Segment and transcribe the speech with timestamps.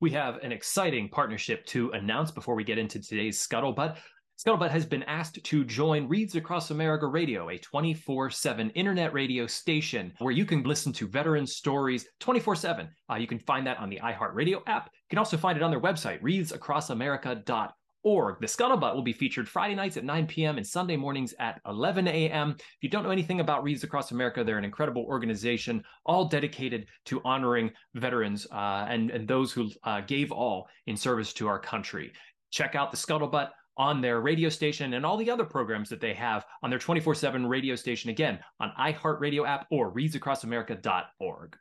[0.00, 3.98] We have an exciting partnership to announce before we get into today's scuttlebutt.
[4.38, 9.46] Scuttlebutt has been asked to join Reads Across America Radio, a 24 7 internet radio
[9.46, 12.88] station where you can listen to veteran stories 24 7.
[13.10, 14.86] Uh, you can find that on the iHeartRadio app.
[14.86, 17.70] You can also find it on their website, readsacrossamerica.org
[18.02, 18.40] org.
[18.40, 20.56] The Scuttlebutt will be featured Friday nights at 9 p.m.
[20.56, 22.56] and Sunday mornings at 11 a.m.
[22.58, 26.86] If you don't know anything about Reads Across America, they're an incredible organization, all dedicated
[27.06, 31.58] to honoring veterans uh, and, and those who uh, gave all in service to our
[31.58, 32.12] country.
[32.50, 36.12] Check out the Scuttlebutt on their radio station and all the other programs that they
[36.12, 41.56] have on their 24 7 radio station, again, on iHeartRadio app or readsacrossamerica.org.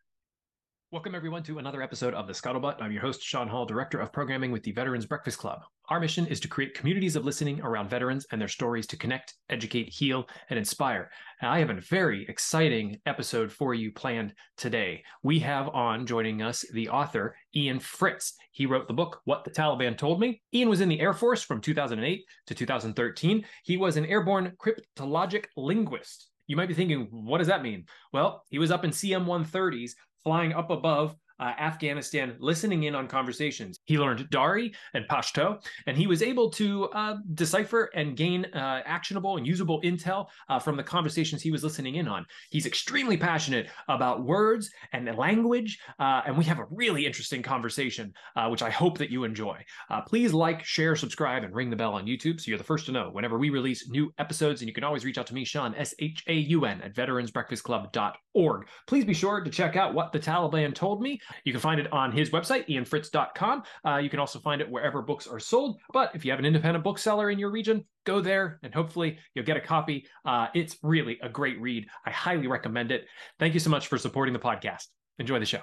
[0.91, 2.81] Welcome, everyone, to another episode of The Scuttlebutt.
[2.81, 5.61] I'm your host, Sean Hall, Director of Programming with the Veterans Breakfast Club.
[5.89, 9.35] Our mission is to create communities of listening around veterans and their stories to connect,
[9.51, 11.11] educate, heal, and inspire.
[11.41, 15.03] And I have a very exciting episode for you planned today.
[15.21, 18.33] We have on joining us the author, Ian Fritz.
[18.51, 20.41] He wrote the book, What the Taliban Told Me.
[20.55, 23.45] Ian was in the Air Force from 2008 to 2013.
[23.63, 26.29] He was an airborne cryptologic linguist.
[26.47, 27.85] You might be thinking, what does that mean?
[28.11, 29.91] Well, he was up in CM 130s
[30.23, 33.78] flying up above uh, Afghanistan, listening in on conversations.
[33.89, 38.83] He learned Dari and Pashto, and he was able to uh, decipher and gain uh,
[38.85, 42.23] actionable and usable intel uh, from the conversations he was listening in on.
[42.51, 48.13] He's extremely passionate about words and language, uh, and we have a really interesting conversation,
[48.35, 49.57] uh, which I hope that you enjoy.
[50.05, 52.91] please like, share, subscribe, and ring the bell on YouTube so you're the first to
[52.91, 54.61] know whenever we release new episodes.
[54.61, 56.93] And you can always reach out to me, Sean, S H A U N, at
[56.93, 58.67] veteransbreakfastclub.org.
[58.85, 61.19] Please be sure to check out what the Taliban told me.
[61.43, 63.63] You can find it on his website, ianfritz.com.
[63.85, 65.79] Uh, you can also find it wherever books are sold.
[65.93, 69.45] But if you have an independent bookseller in your region, go there and hopefully you'll
[69.45, 70.07] get a copy.
[70.25, 71.87] Uh, it's really a great read.
[72.05, 73.05] I highly recommend it.
[73.39, 74.87] Thank you so much for supporting the podcast.
[75.19, 75.61] Enjoy the show.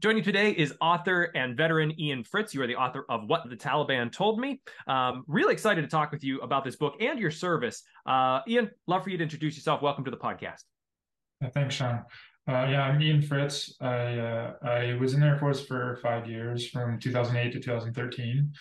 [0.00, 2.52] Joining today is author and veteran Ian Fritz.
[2.52, 4.60] You are the author of What the Taliban Told Me.
[4.88, 7.82] Um, really excited to talk with you about this book and your service.
[8.06, 9.82] Uh, Ian, love for you to introduce yourself.
[9.82, 10.62] Welcome to the podcast.
[11.52, 12.02] Thanks, Sean.
[12.46, 13.74] Uh, yeah, I'm Ian Fritz.
[13.80, 18.52] I uh, I was in the Air Force for five years, from 2008 to 2013.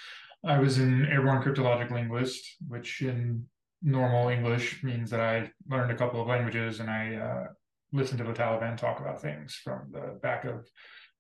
[0.46, 3.46] I was an airborne cryptologic linguist, which in
[3.82, 7.48] normal English means that I learned a couple of languages and I uh,
[7.92, 10.66] listened to the Taliban talk about things from the back of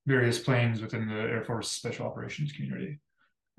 [0.05, 2.99] various planes within the Air Force Special Operations community.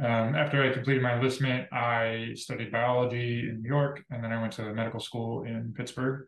[0.03, 4.41] Um, after I completed my enlistment, I studied biology in New York, and then I
[4.41, 6.27] went to medical school in Pittsburgh.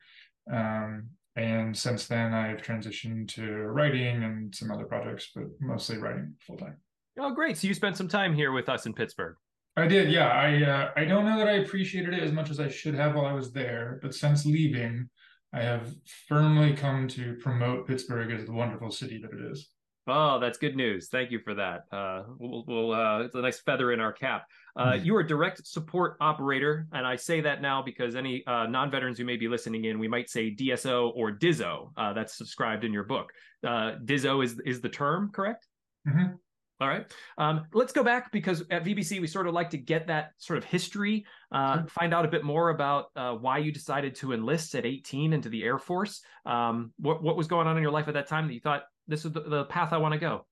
[0.52, 6.34] Um, and since then, I've transitioned to writing and some other projects, but mostly writing
[6.46, 6.76] full time.
[7.18, 7.56] Oh, great!
[7.58, 9.36] So you spent some time here with us in Pittsburgh.
[9.76, 10.28] I did, yeah.
[10.28, 13.14] I uh, I don't know that I appreciated it as much as I should have
[13.14, 15.08] while I was there, but since leaving,
[15.52, 15.94] I have
[16.28, 19.68] firmly come to promote Pittsburgh as the wonderful city that it is.
[20.08, 21.08] Oh, that's good news.
[21.08, 21.84] Thank you for that.
[21.90, 24.46] Uh, we'll, we'll uh, it's a nice feather in our cap.
[24.76, 25.04] Uh, mm-hmm.
[25.04, 29.18] You are a direct support operator, and I say that now because any uh, non-veterans
[29.18, 31.90] who may be listening in, we might say DSO or DIZO.
[31.96, 33.32] Uh, that's subscribed in your book.
[33.66, 35.66] Uh, DIZO is is the term, correct?
[36.08, 36.34] Mm-hmm.
[36.78, 37.10] All right.
[37.38, 40.58] Um, let's go back because at VBC we sort of like to get that sort
[40.58, 44.74] of history, uh, find out a bit more about uh, why you decided to enlist
[44.74, 46.20] at 18 into the Air Force.
[46.44, 48.82] Um, what what was going on in your life at that time that you thought
[49.08, 50.46] this is the, the path I want to go?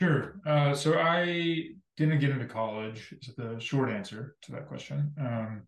[0.00, 0.40] Sure.
[0.46, 3.14] Uh, so I didn't get into college.
[3.22, 5.12] Is the short answer to that question.
[5.20, 5.62] Um,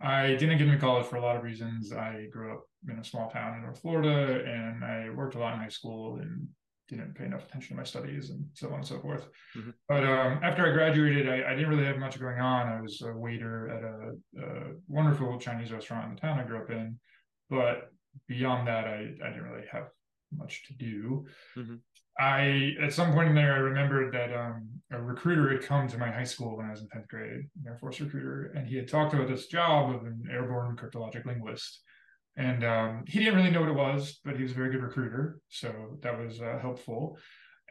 [0.00, 1.92] I didn't get into college for a lot of reasons.
[1.92, 5.54] I grew up in a small town in North Florida, and I worked a lot
[5.54, 6.48] in high school and
[6.88, 9.28] didn't pay enough attention to my studies and so on and so forth.
[9.56, 9.70] Mm-hmm.
[9.88, 12.66] But um, after I graduated, I, I, didn't really have much going on.
[12.66, 16.58] I was a waiter at a, a, wonderful Chinese restaurant in the town I grew
[16.58, 16.98] up in.
[17.48, 17.92] But
[18.26, 19.84] beyond that, I, I didn't really have
[20.36, 21.26] much to do.
[21.56, 21.76] Mm-hmm.
[22.18, 25.98] I at some point in there, I remembered that um, a recruiter had come to
[25.98, 28.76] my high school when I was in tenth grade, an Air Force recruiter, and he
[28.76, 31.82] had talked about this job of an airborne cryptologic linguist.
[32.36, 34.82] And um, he didn't really know what it was, but he was a very good
[34.82, 37.18] recruiter, so that was uh, helpful.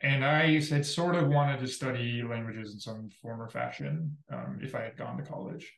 [0.02, 4.60] And I had sort of wanted to study languages in some form or fashion um,
[4.62, 5.72] if I had gone to college.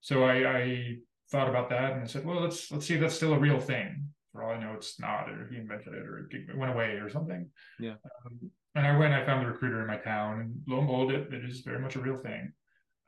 [0.00, 0.96] So I, I
[1.30, 3.60] thought about that and I said, well, let's let's see if that's still a real
[3.60, 6.92] thing for all I know, it's not, or he invented it, or it went away,
[6.94, 7.48] or something.
[7.78, 7.94] Yeah.
[8.24, 11.12] Um, and I went, I found the recruiter in my town, and lo and behold,
[11.12, 12.52] it, it is very much a real thing.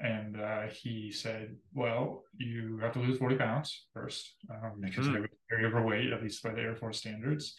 [0.01, 5.17] And uh, he said, "Well, you have to lose forty pounds first, um, because mm.
[5.17, 7.55] I was very overweight, at least by the Air Force standards."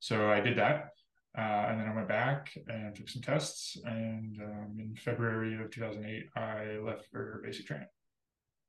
[0.00, 0.88] So I did that,
[1.38, 3.78] uh, and then I went back and took some tests.
[3.84, 7.88] And um, in February of 2008, I left for basic training.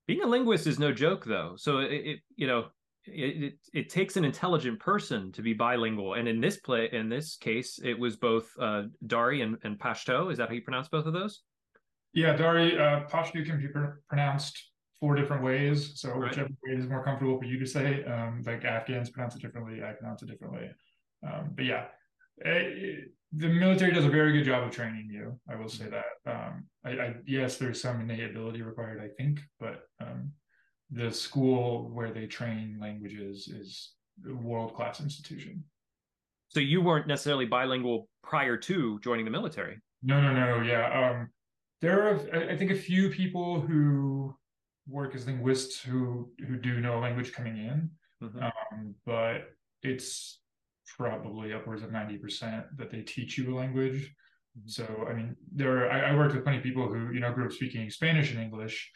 [0.08, 1.56] Being a linguist is no joke, though.
[1.58, 2.68] So it, it you know,
[3.08, 6.16] it, it, it, takes an intelligent person to be bilingual.
[6.16, 10.32] And in this play, in this case, it was both uh, Dari and, and Pashto.
[10.32, 11.42] Is that how you pronounce both of those?
[12.14, 14.58] Yeah, Dari, uh, Pashto can be pr- pronounced
[15.00, 16.00] four different ways.
[16.00, 16.30] So right.
[16.30, 18.04] whichever way is more comfortable for you to say.
[18.06, 20.70] Um, like Afghans pronounce it differently, I pronounce it differently.
[21.26, 21.86] Um, but yeah,
[22.38, 25.40] it, eh, the military does a very good job of training you.
[25.50, 25.96] I will say mm-hmm.
[26.26, 26.32] that.
[26.32, 30.32] Um, I, I, yes, there's some innate ability required, I think, but um,
[30.92, 33.94] the school where they train languages is
[34.30, 35.64] a world class institution.
[36.50, 39.80] So you weren't necessarily bilingual prior to joining the military.
[40.02, 40.62] No, no, no.
[40.62, 41.30] Yeah, um,
[41.82, 44.36] there are I think a few people who
[44.88, 47.90] work as linguists who who do know a language coming in,
[48.24, 48.44] mm-hmm.
[48.44, 49.50] um, but
[49.84, 50.40] it's
[50.98, 54.14] probably upwards of 90% that they teach you a language.
[54.58, 54.70] Mm-hmm.
[54.70, 57.32] So, I mean, there are, I, I, worked with plenty of people who, you know,
[57.34, 58.90] grew up speaking Spanish and English,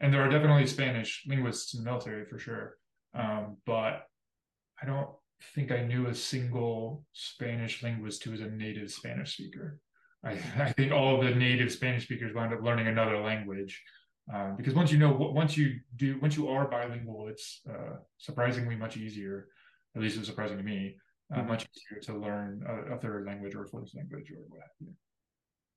[0.00, 2.76] and there are definitely Spanish linguists in the military for sure.
[3.14, 4.06] Um, but
[4.82, 5.08] I don't
[5.54, 9.78] think I knew a single Spanish linguist who was a native Spanish speaker.
[10.24, 13.82] I, I think all of the native Spanish speakers wind up learning another language.
[14.32, 18.76] Um, because once you know, once you do, once you are bilingual, it's uh, surprisingly
[18.76, 19.48] much easier.
[19.96, 20.96] At least it was surprising to me
[21.34, 24.60] uh, much easier to learn a, a, third language or a fourth language or what
[24.60, 24.92] have you.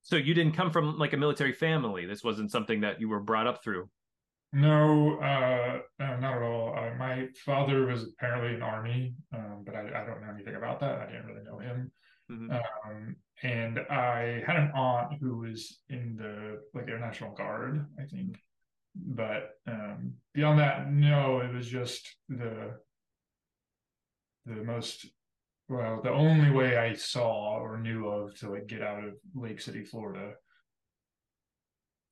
[0.02, 2.06] So you didn't come from like a military family.
[2.06, 3.90] This wasn't something that you were brought up through.
[4.54, 6.78] No, uh, no not at all.
[6.78, 10.56] Uh, my father was apparently in the army, um, but I, I, don't know anything
[10.56, 11.00] about that.
[11.00, 11.92] I didn't really know him.
[12.32, 12.52] Mm-hmm.
[12.52, 18.04] Um, and I had an aunt who was in the like Air National Guard, I
[18.04, 18.38] think.
[18.96, 22.76] But um, beyond that, no, it was just the
[24.46, 25.08] the most
[25.68, 29.60] well, the only way I saw or knew of to like get out of Lake
[29.60, 30.34] City, Florida.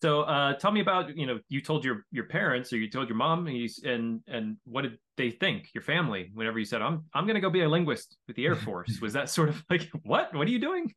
[0.02, 3.08] So, uh, tell me about you know you told your your parents or you told
[3.08, 6.82] your mom and you, and and what did they think your family whenever you said
[6.82, 9.50] I'm I'm going to go be a linguist with the Air Force was that sort
[9.50, 10.94] of like what what are you doing?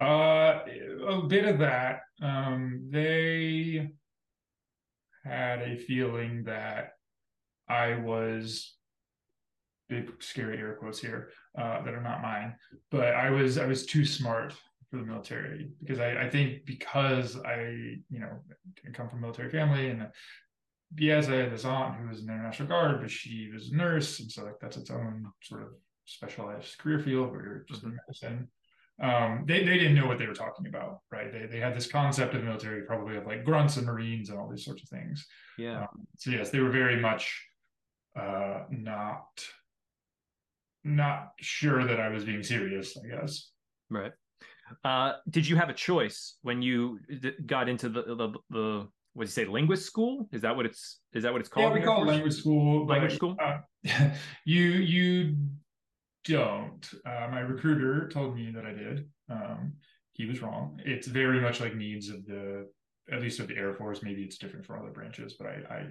[0.00, 0.60] Uh,
[1.08, 2.00] a bit of that.
[2.22, 3.90] Um, they
[5.24, 6.92] had a feeling that
[7.68, 8.76] I was
[9.88, 12.54] big scary air quotes here uh, that are not mine.
[12.90, 14.54] But I was I was too smart
[14.90, 18.30] for the military because I, I think because I you know
[18.92, 20.08] come from a military family and
[20.98, 23.76] yes I had this aunt who was in the National Guard but she was a
[23.76, 25.68] nurse and so like that's its own sort of
[26.10, 28.48] specialized career field where you're just in medicine.
[29.00, 31.32] Um, they, they didn't know what they were talking about, right?
[31.32, 34.48] They, they had this concept of military, probably of like grunts and Marines and all
[34.48, 35.26] these sorts of things.
[35.56, 35.82] Yeah.
[35.82, 37.42] Um, so yes, they were very much
[38.18, 39.26] uh, not
[40.82, 43.50] not sure that I was being serious, I guess.
[43.90, 44.12] Right.
[44.84, 47.00] Uh, did you have a choice when you
[47.46, 50.28] got into the the, the what do you say linguist school?
[50.32, 51.72] Is that what it's is that what it's called?
[51.72, 52.86] Yeah, we call it language school.
[52.86, 53.36] Language school.
[53.42, 53.58] Uh,
[54.44, 55.36] you you
[56.24, 56.88] don't.
[57.04, 59.08] Uh, my recruiter told me that I did.
[59.28, 59.74] Um,
[60.12, 60.80] he was wrong.
[60.84, 62.68] It's very much like needs of the
[63.10, 64.02] at least of the Air Force.
[64.02, 65.86] Maybe it's different for other branches, but I, I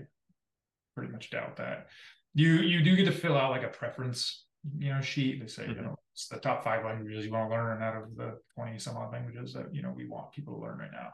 [0.96, 1.88] pretty much doubt that.
[2.36, 4.46] You you do get to fill out like a preference
[4.78, 5.42] you know sheet.
[5.42, 5.74] They say mm-hmm.
[5.74, 8.78] you know it's the top five languages you want to learn out of the twenty
[8.78, 11.14] some odd languages that you know we want people to learn right now.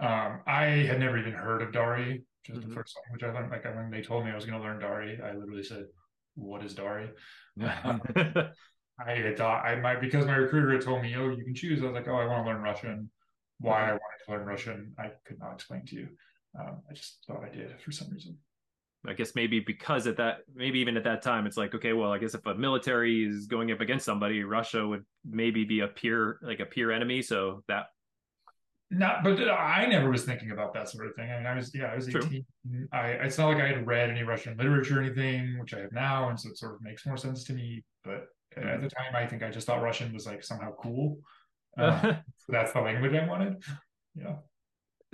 [0.00, 2.70] Um, I had never even heard of Dari, which is mm-hmm.
[2.70, 3.50] the first language I learned.
[3.50, 5.84] Like when they told me I was going to learn Dari, I literally said,
[6.34, 7.10] "What is Dari?"
[7.84, 11.54] um, I had thought I might because my recruiter had told me, "Oh, you can
[11.54, 13.10] choose." I was like, "Oh, I want to learn Russian."
[13.60, 13.88] Why mm-hmm.
[13.88, 16.08] I wanted to learn Russian, I could not explain to you.
[16.58, 18.38] Um, I just thought I did for some reason.
[19.06, 22.12] I guess maybe because at that, maybe even at that time, it's like, okay, well,
[22.12, 25.88] I guess if a military is going up against somebody, Russia would maybe be a
[25.88, 27.22] peer, like a peer enemy.
[27.22, 27.86] So that.
[28.90, 31.30] Not, but I never was thinking about that sort of thing.
[31.30, 32.22] I mean, I was, yeah, I was 18.
[32.22, 32.88] True.
[32.90, 35.92] I, it's not like I had read any Russian literature or anything, which I have
[35.92, 36.30] now.
[36.30, 37.84] And so it sort of makes more sense to me.
[38.02, 38.66] But mm-hmm.
[38.66, 41.18] at the time, I think I just thought Russian was like somehow cool.
[41.78, 42.00] Uh,
[42.38, 43.62] so that's the language I wanted.
[44.16, 44.34] Yeah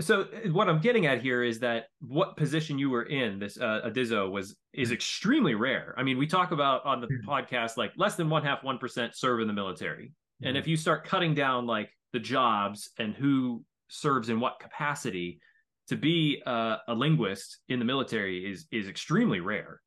[0.00, 3.58] so uh, what I'm getting at here is that what position you were in, this
[3.58, 4.94] uh, Adizo, was is hmm.
[4.94, 5.94] extremely rare.
[5.96, 7.28] I mean, we talk about on the mm-hmm.
[7.28, 10.48] podcast like less than one half one percent serve in the military, mm-hmm.
[10.48, 15.40] and if you start cutting down like the jobs and who serves in what capacity,
[15.88, 19.80] to be uh, a linguist in the military is is extremely rare.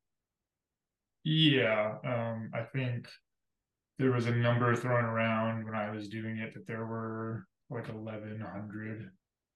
[1.24, 3.08] Yeah, um, I think
[3.98, 7.88] there was a number thrown around when I was doing it that there were like
[7.90, 9.10] eleven hundred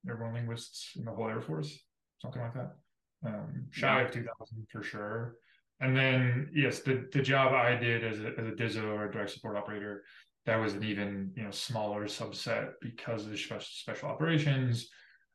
[0.08, 1.78] airborne linguists in the whole Air Force,
[2.20, 2.76] something like that.
[3.24, 4.06] Um, shy yeah.
[4.06, 5.36] of 2000 for sure.
[5.80, 9.12] And then, yes, the, the job I did as a, as a DISO or a
[9.12, 10.04] direct support operator,
[10.46, 14.88] that was an even you know smaller subset because of the special, special operations.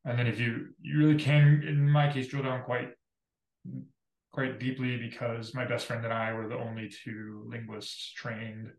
[0.05, 2.89] And then if you you really can, in my case, drill down quite
[4.31, 8.69] quite deeply because my best friend and I were the only two linguists trained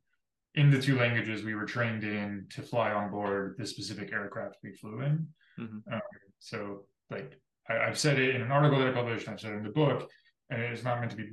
[0.59, 4.57] in the two languages we were trained in to fly on board the specific aircraft
[4.65, 5.29] we flew in.
[5.59, 5.95] Mm-hmm.
[5.95, 6.01] Um,
[6.41, 9.59] so, like I, have said it in an article that I published, I've said it
[9.59, 10.11] in the book,
[10.51, 11.31] and it's not meant to be,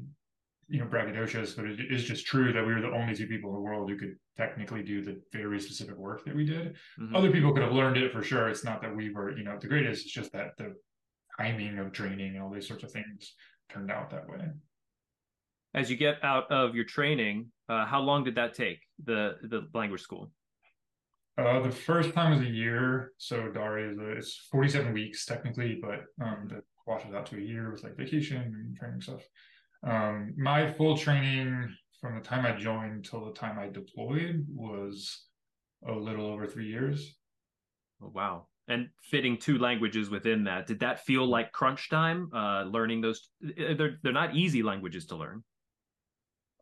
[0.69, 3.49] you know, braggadocious, but it is just true that we were the only two people
[3.49, 6.75] in the world who could technically do the very specific work that we did.
[6.99, 7.15] Mm-hmm.
[7.15, 8.47] Other people could have learned it for sure.
[8.47, 10.03] It's not that we were, you know, the greatest.
[10.03, 10.75] It's just that the
[11.39, 13.33] timing of training and all these sorts of things
[13.71, 14.45] turned out that way.
[15.75, 19.67] As you get out of your training, uh, how long did that take the the
[19.73, 20.31] language school?
[21.37, 25.25] Uh, the first time was a year, so Dari is a, it's forty seven weeks
[25.25, 29.21] technically, but um, that washes out to a year with like vacation and training stuff.
[29.83, 35.25] Um, my full training from the time I joined till the time I deployed was
[35.85, 37.17] a little over three years.
[38.01, 42.63] Oh, wow and fitting two languages within that did that feel like crunch time uh
[42.63, 45.43] learning those uh, they're they're not easy languages to learn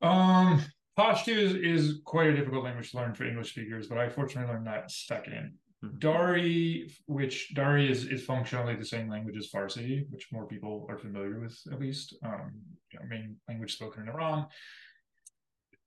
[0.03, 0.61] um
[0.97, 4.51] pashto is, is quite a difficult language to learn for english speakers but i fortunately
[4.51, 5.97] learned that second mm-hmm.
[5.97, 10.97] dari which dari is is functionally the same language as farsi which more people are
[10.97, 12.51] familiar with at least um
[12.91, 14.45] you know, main language spoken in iran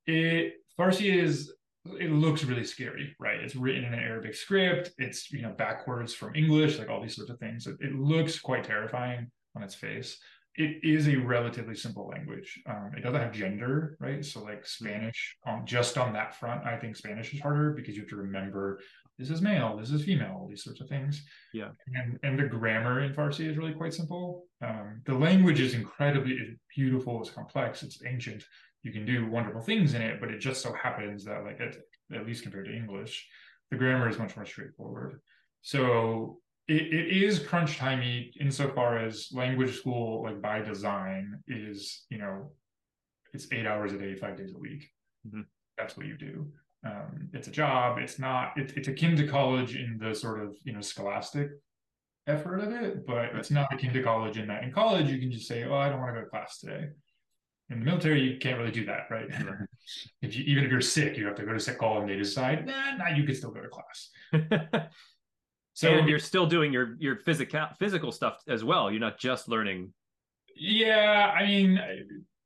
[0.07, 1.53] it farsi is
[2.01, 3.41] it looks really scary, right?
[3.41, 4.93] It's written in an Arabic script.
[4.99, 7.67] It's you know backwards from English, like all these sorts of things.
[7.67, 10.19] It, it looks quite terrifying on its face.
[10.57, 12.61] It is a relatively simple language.
[12.69, 14.25] Um, it doesn't have gender, right?
[14.25, 18.03] So like Spanish, um, just on that front, I think Spanish is harder because you
[18.03, 18.81] have to remember
[19.19, 21.25] this is male, this is female, all these sorts of things.
[21.55, 21.71] Yeah.
[21.95, 24.45] And and the grammar in Farsi is really quite simple.
[24.63, 26.39] Um, the language is incredibly
[26.75, 27.21] beautiful.
[27.21, 27.83] It's complex.
[27.83, 28.45] It's ancient
[28.87, 31.77] you can do wonderful things in it, but it just so happens that like at,
[32.17, 33.27] at least compared to English,
[33.73, 35.21] the grammar is much more straightforward.
[35.63, 42.19] So it, it is crunch timey insofar as language school, like by design, is you
[42.19, 42.51] know,
[43.33, 44.91] it's eight hours a day, five days a week.
[45.27, 45.43] Mm-hmm.
[45.79, 46.47] That's what you do.
[46.85, 47.99] Um, it's a job.
[47.99, 48.53] It's not.
[48.57, 51.51] It, it's akin to college in the sort of you know scholastic
[52.27, 55.31] effort of it, but it's not akin to college in that in college you can
[55.31, 56.89] just say, "Oh, I don't want to go to class today."
[57.69, 59.27] in the military, you can't really do that, right?
[60.23, 62.17] if you even if you're sick, you have to go to sick call and they
[62.17, 64.11] decide, nah, nah, you can still go to class.
[65.77, 68.91] so and you're still doing your your physical physical stuff as well.
[68.91, 69.93] You're not just learning.
[70.57, 71.81] Yeah, I mean,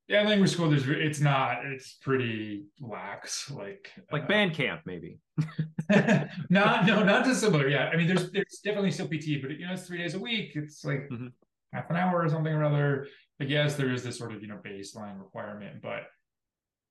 [0.08, 0.68] yeah, language school.
[0.68, 1.64] There's it's not.
[1.64, 5.18] It's pretty lax, like like uh, band camp, maybe.
[5.90, 6.28] not
[6.86, 7.68] no, not dissimilar.
[7.68, 10.18] Yeah, I mean, there's there's definitely still PT, but you know, it's three days a
[10.18, 10.52] week.
[10.56, 11.28] It's like mm-hmm.
[11.72, 13.06] half an hour or something or other
[13.40, 16.02] like yes there is this sort of you know baseline requirement but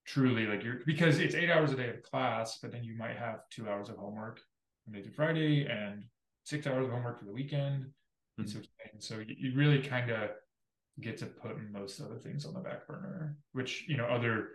[0.04, 3.16] truly like you're because it's eight hours a day of class but then you might
[3.16, 4.40] have two hours of homework
[4.86, 6.02] monday through friday and
[6.50, 7.86] six hours of homework for the weekend
[8.40, 8.58] mm-hmm.
[8.92, 10.30] and so you, you really kind of
[11.00, 14.48] get to put most other things on the back burner which you know other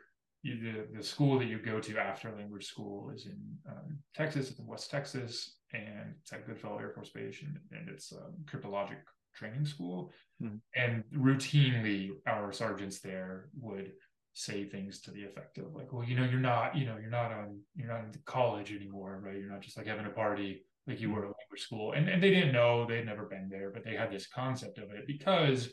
[0.43, 4.49] you, the, the school that you go to after language school is in um, texas
[4.51, 8.33] it's in west texas and it's at goodfellow air force base and, and it's um,
[8.45, 8.97] cryptologic
[9.35, 10.11] training school.
[10.41, 10.57] Mm-hmm.
[10.75, 13.91] And routinely, our sergeants there would
[14.33, 17.09] say things to the effect of like, well, you know, you're not, you know, you're
[17.09, 19.37] not on, you're not in college anymore, right?
[19.37, 21.93] You're not just like having a party like you were at language school.
[21.93, 24.91] And, and they didn't know, they'd never been there, but they had this concept of
[24.91, 25.69] it because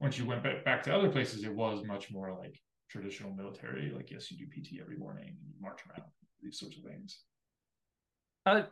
[0.00, 2.58] once you went back to other places, it was much more like
[2.90, 3.92] traditional military.
[3.94, 6.08] Like, yes, you do PT every morning and you march around,
[6.42, 7.20] these sorts of things.
[8.44, 8.62] Uh,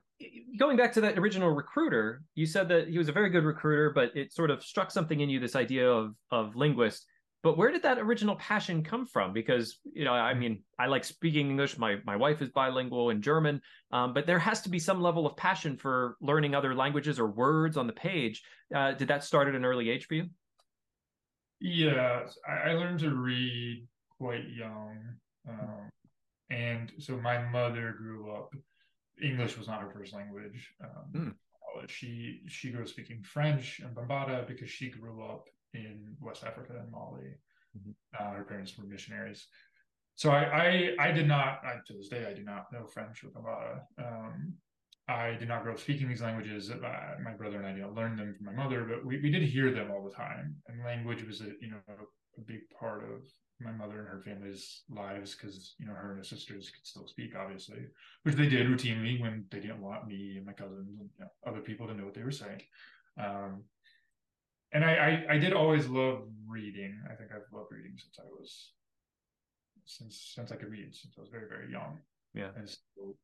[0.58, 3.90] going back to that original recruiter, you said that he was a very good recruiter,
[3.90, 7.04] but it sort of struck something in you this idea of of linguist.
[7.44, 9.34] But where did that original passion come from?
[9.34, 11.76] Because you know, I mean, I like speaking English.
[11.76, 13.60] My my wife is bilingual in German,
[13.92, 17.26] um, but there has to be some level of passion for learning other languages or
[17.26, 18.42] words on the page.
[18.74, 20.30] Uh, did that start at an early age for you?
[21.60, 23.86] Yeah, I, I learned to read
[24.18, 24.96] quite young,
[25.46, 25.90] um,
[26.48, 28.54] and so my mother grew up
[29.22, 30.72] English was not her first language.
[30.82, 31.34] Um, mm.
[31.88, 35.44] She she grew up speaking French and Bambara because she grew up
[35.80, 37.34] in West Africa and Mali.
[37.76, 37.90] Mm-hmm.
[38.18, 39.46] Uh, her parents were missionaries.
[40.16, 43.24] So I, I, I did not I, to this day I do not know French
[43.24, 43.80] or Bambara.
[43.98, 44.54] Um,
[45.08, 46.70] I did not grow up speaking these languages.
[46.70, 49.42] Uh, my brother and I didn't learn them from my mother, but we, we did
[49.42, 50.56] hear them all the time.
[50.68, 51.80] And language was a you know
[52.38, 53.22] a big part of
[53.60, 57.06] my mother and her family's lives because you know her and her sisters could still
[57.06, 57.78] speak obviously
[58.24, 61.30] which they did routinely when they didn't want me and my cousins and you know,
[61.46, 62.60] other people to know what they were saying
[63.20, 63.62] um,
[64.74, 68.28] and I, I, I did always love reading i think i've loved reading since i
[68.28, 68.72] was
[69.86, 71.98] since since i could read since i was very very young
[72.34, 73.16] yeah and so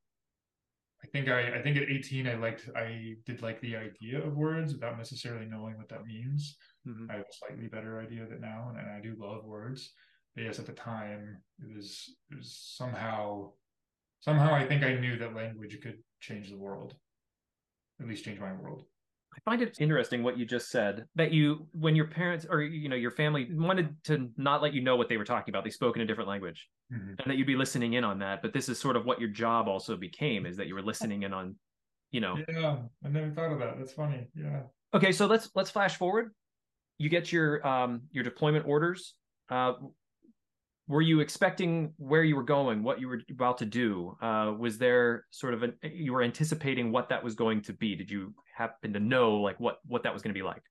[1.03, 4.37] I think I, I think at 18 I liked I did like the idea of
[4.37, 6.57] words without necessarily knowing what that means.
[6.87, 7.11] Mm-hmm.
[7.11, 9.93] I have a slightly better idea of it now, and and I do love words.
[10.35, 13.53] But yes, at the time it was it was somehow
[14.21, 16.95] somehow I think I knew that language could change the world,
[18.01, 18.85] at least change my world.
[19.37, 22.89] I find it interesting what you just said that you, when your parents or you
[22.89, 25.71] know your family wanted to not let you know what they were talking about, they
[25.71, 27.11] spoke in a different language, mm-hmm.
[27.11, 28.43] and that you'd be listening in on that.
[28.43, 31.23] But this is sort of what your job also became is that you were listening
[31.23, 31.55] in on,
[32.11, 32.37] you know.
[32.49, 33.79] Yeah, I never thought of that.
[33.79, 34.29] That's funny.
[34.35, 34.63] Yeah.
[34.95, 36.35] Okay, so let's let's flash forward.
[36.99, 39.15] You get your um your deployment orders.
[39.49, 39.75] Uh,
[40.91, 44.17] were you expecting where you were going, what you were about to do?
[44.21, 47.95] Uh, was there sort of an you were anticipating what that was going to be?
[47.95, 50.63] Did you happen to know like what what that was going to be like?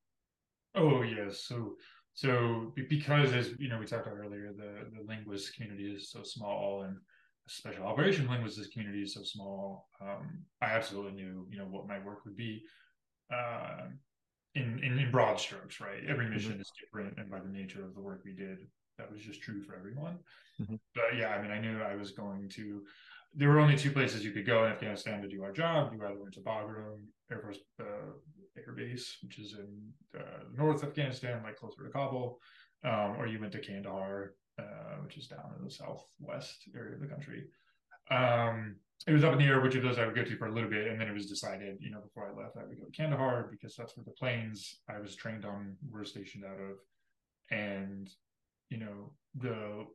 [0.75, 1.75] Oh yes, so
[2.15, 6.21] so because as you know we talked about earlier, the the linguist community is so
[6.21, 6.97] small and
[7.47, 9.87] special operation linguistics community is so small.
[10.01, 12.61] Um, I absolutely knew you know what my work would be.
[13.33, 13.87] Uh,
[14.59, 16.03] in, in, in broad strokes, right?
[16.07, 16.61] Every mission mm-hmm.
[16.61, 18.59] is different, and by the nature of the work we did,
[18.97, 20.17] that was just true for everyone.
[20.61, 20.75] Mm-hmm.
[20.93, 22.83] But yeah, I mean, I knew I was going to.
[23.35, 25.93] There were only two places you could go in Afghanistan to do our job.
[25.93, 28.11] You either went to Bagram Air Force uh,
[28.57, 32.39] Air Base, which is in uh, North Afghanistan, like closer to Kabul,
[32.83, 37.01] um, or you went to Kandahar, uh, which is down in the southwest area of
[37.01, 37.45] the country.
[38.09, 40.47] Um, it was up in the air which of those I would go to for
[40.47, 42.77] a little bit, and then it was decided, you know, before I left, I would
[42.77, 46.59] go to Kandahar because that's where the planes I was trained on were stationed out
[46.59, 46.77] of,
[47.49, 48.09] and
[48.69, 49.85] you know, the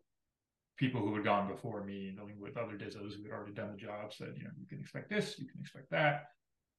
[0.76, 3.76] people who had gone before me, dealing with other DISOs who had already done the
[3.76, 6.24] job, said, you know, you can expect this, you can expect that.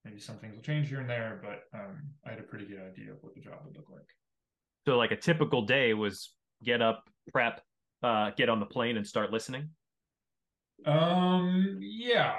[0.03, 2.79] Maybe some things will change here and there, but um, I had a pretty good
[2.79, 4.07] idea of what the job would look like.
[4.87, 7.61] So, like a typical day was get up, prep,
[8.03, 9.69] uh, get on the plane, and start listening.
[10.85, 12.35] Um, yeah,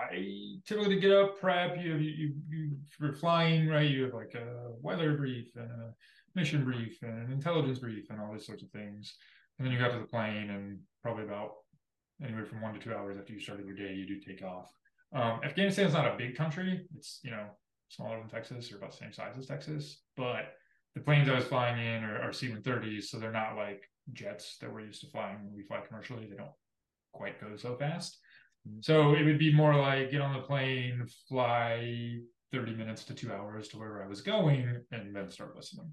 [0.66, 1.76] typically to get up, prep.
[1.82, 3.88] You have you you you're flying, right?
[3.88, 5.94] You have like a weather brief and a
[6.34, 9.14] mission brief and an intelligence brief and all these sorts of things.
[9.58, 11.52] And then you got to the plane, and probably about
[12.22, 14.70] anywhere from one to two hours after you started your day, you do take off.
[15.12, 16.86] Um, Afghanistan is not a big country.
[16.96, 17.46] It's you know
[17.88, 20.54] smaller than Texas or about the same size as Texas, but
[20.94, 24.72] the planes I was flying in are, are C-130s, so they're not like jets that
[24.72, 26.26] we're used to flying when we fly commercially.
[26.26, 26.50] They don't
[27.12, 28.18] quite go so fast.
[28.66, 28.78] Mm-hmm.
[28.80, 32.18] So it would be more like get on the plane, fly
[32.52, 35.90] 30 minutes to two hours to wherever I was going, and then start listening.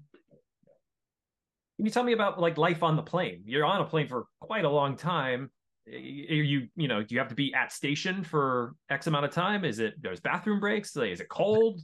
[1.76, 3.42] Can you tell me about like life on the plane?
[3.46, 5.50] You're on a plane for quite a long time.
[5.88, 9.32] Are you, you know, do you have to be at station for X amount of
[9.32, 9.64] time?
[9.64, 10.96] Is it there's bathroom breaks?
[10.96, 11.80] Is it cold?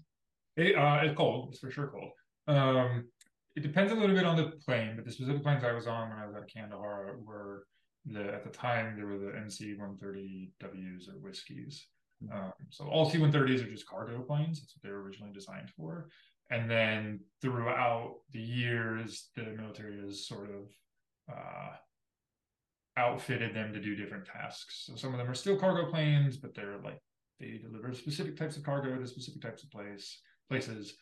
[0.56, 1.48] It, uh, it's cold.
[1.50, 2.12] It's for sure cold.
[2.46, 3.04] Um,
[3.56, 6.08] it depends a little bit on the plane, but the specific planes I was on
[6.08, 7.66] when I was at Kandahar were
[8.06, 11.86] the at the time there were the MC 130Ws or whiskeys.
[12.22, 12.36] Mm-hmm.
[12.36, 14.60] Um, so all C-130s are just cargo planes.
[14.60, 16.10] That's what they were originally designed for.
[16.50, 21.76] And then throughout the years, the military has sort of uh,
[22.96, 24.84] outfitted them to do different tasks.
[24.86, 27.00] So some of them are still cargo planes, but they're like
[27.38, 30.94] they deliver specific types of cargo to specific types of place places.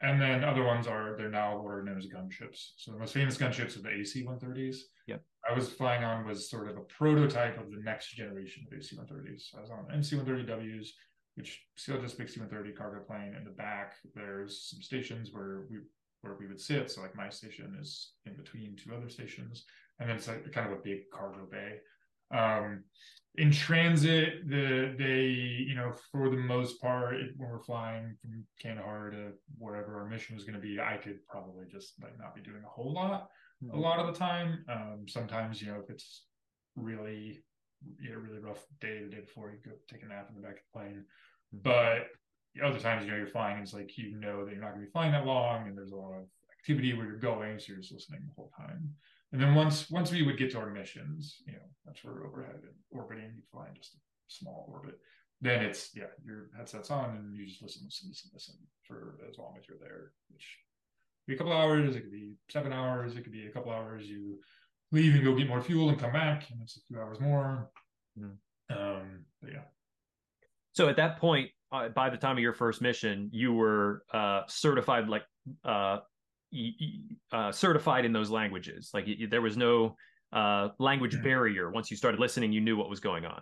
[0.00, 2.70] And then other ones are they're now what are known as gunships.
[2.76, 4.76] So the most famous gunships are the AC-130s.
[5.08, 5.22] Yep.
[5.48, 9.56] I was flying on was sort of a prototype of the next generation of AC-130s.
[9.56, 10.88] I was on MC-130Ws,
[11.34, 13.34] which still just makes C-130 cargo plane.
[13.36, 15.78] In the back, there's some stations where we
[16.20, 16.90] where we would sit.
[16.90, 19.64] So like my station is in between two other stations,
[19.98, 21.78] and then it's like kind of a big cargo bay.
[22.30, 22.84] Um,
[23.36, 25.26] in transit, the they
[25.68, 30.34] you know for the most part when we're flying from Kandahar to wherever our mission
[30.34, 33.28] was going to be, I could probably just like not be doing a whole lot
[33.64, 33.76] mm-hmm.
[33.76, 34.64] a lot of the time.
[34.68, 36.24] Um, sometimes you know if it's
[36.76, 37.44] really
[38.00, 40.46] you know really rough day the day before, you go take a nap in the
[40.46, 41.04] back of the plane.
[41.54, 41.58] Mm-hmm.
[41.62, 42.08] But
[42.64, 44.80] other times, you know, you're flying, and it's like you know that you're not going
[44.80, 46.24] to be flying that long, and there's a lot of
[46.58, 48.90] activity where you're going, so you're just listening the whole time.
[49.32, 52.60] And then once once we would get to our missions, you know, that's where overhead
[52.62, 54.98] and orbiting, you fly in just a small orbit.
[55.40, 59.38] Then it's yeah, your headset's on and you just listen, listen, listen, listen for as
[59.38, 60.56] long as you're there, which
[61.26, 63.70] could be a couple hours, it could be seven hours, it could be a couple
[63.70, 64.06] hours.
[64.08, 64.38] You
[64.90, 67.70] leave and go get more fuel and come back, and it's a few hours more.
[68.18, 68.36] Mm.
[68.70, 69.64] Um, but yeah,
[70.78, 74.42] so at that point, uh, by the time of your first mission, you were uh,
[74.46, 75.24] certified, like
[75.64, 75.98] uh,
[77.32, 78.90] uh certified in those languages.
[78.94, 79.96] Like there was no
[80.32, 81.24] uh, language mm-hmm.
[81.24, 81.70] barrier.
[81.70, 83.40] Once you started listening, you knew what was going on.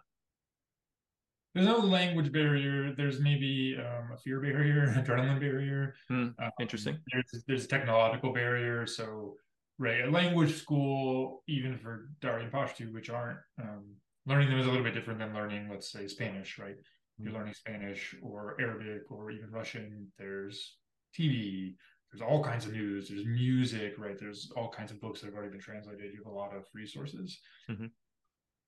[1.55, 2.95] There's no language barrier.
[2.95, 5.95] There's maybe um, a fear barrier, adrenaline barrier.
[6.09, 6.99] Hmm, um, interesting.
[7.13, 8.87] There's there's a technological barrier.
[8.87, 9.37] So
[9.79, 13.85] right, a language school, even for Dari and Pashto, which aren't um,
[14.27, 16.77] learning them is a little bit different than learning, let's say, Spanish, right?
[17.19, 20.09] you're learning Spanish or Arabic or even Russian.
[20.19, 20.77] There's
[21.19, 21.75] TV.
[22.13, 23.09] There's all kinds of news.
[23.09, 24.19] There's music, right?
[24.19, 26.13] There's all kinds of books that have already been translated.
[26.13, 27.39] You have a lot of resources.
[27.71, 27.87] Mm-hmm.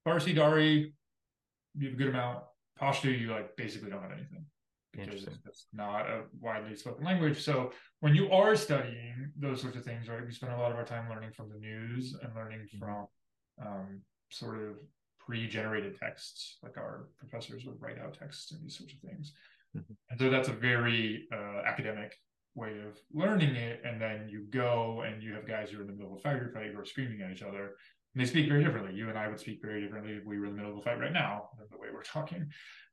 [0.07, 0.93] Farsi, Dari,
[1.77, 2.45] you have a good amount.
[2.81, 4.45] Pashto, you like basically don't have anything
[4.93, 7.43] because it's not a widely spoken language.
[7.43, 10.79] So when you are studying those sorts of things, right, we spend a lot of
[10.79, 12.79] our time learning from the news and learning mm-hmm.
[12.79, 13.07] from
[13.65, 14.77] um, sort of
[15.21, 19.33] pre-generated texts, like our professors would write out texts and these sorts of things.
[19.77, 19.93] Mm-hmm.
[20.11, 22.15] And so that's a very uh, academic
[22.59, 23.81] way of learning it.
[23.85, 26.23] And then you go and you have guys who are in the middle of a
[26.23, 27.77] fight who are screaming at each other.
[28.15, 28.95] And they speak very differently.
[28.95, 30.83] You and I would speak very differently if we were in the middle of a
[30.83, 32.51] fight right now the way we're talking.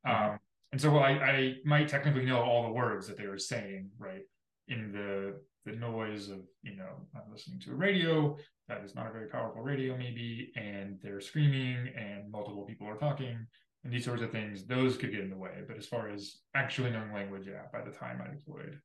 [0.08, 0.32] Mm-hmm.
[0.34, 0.39] Um,
[0.71, 3.89] and so, well, I, I might technically know all the words that they were saying,
[3.97, 4.21] right?
[4.67, 9.08] In the the noise of you know I'm listening to a radio that is not
[9.08, 13.47] a very powerful radio maybe, and they're screaming and multiple people are talking
[13.86, 14.65] and these sorts of things.
[14.65, 15.62] Those could get in the way.
[15.67, 18.80] But as far as actually knowing language, yeah, by the time I deployed,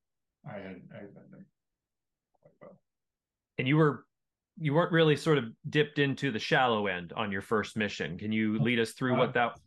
[0.49, 1.47] I had I had them
[2.41, 2.79] quite well.
[3.59, 4.05] And you were
[4.59, 8.19] you weren't really sort of dipped into the shallow end on your first mission.
[8.19, 9.59] Can you lead us through what that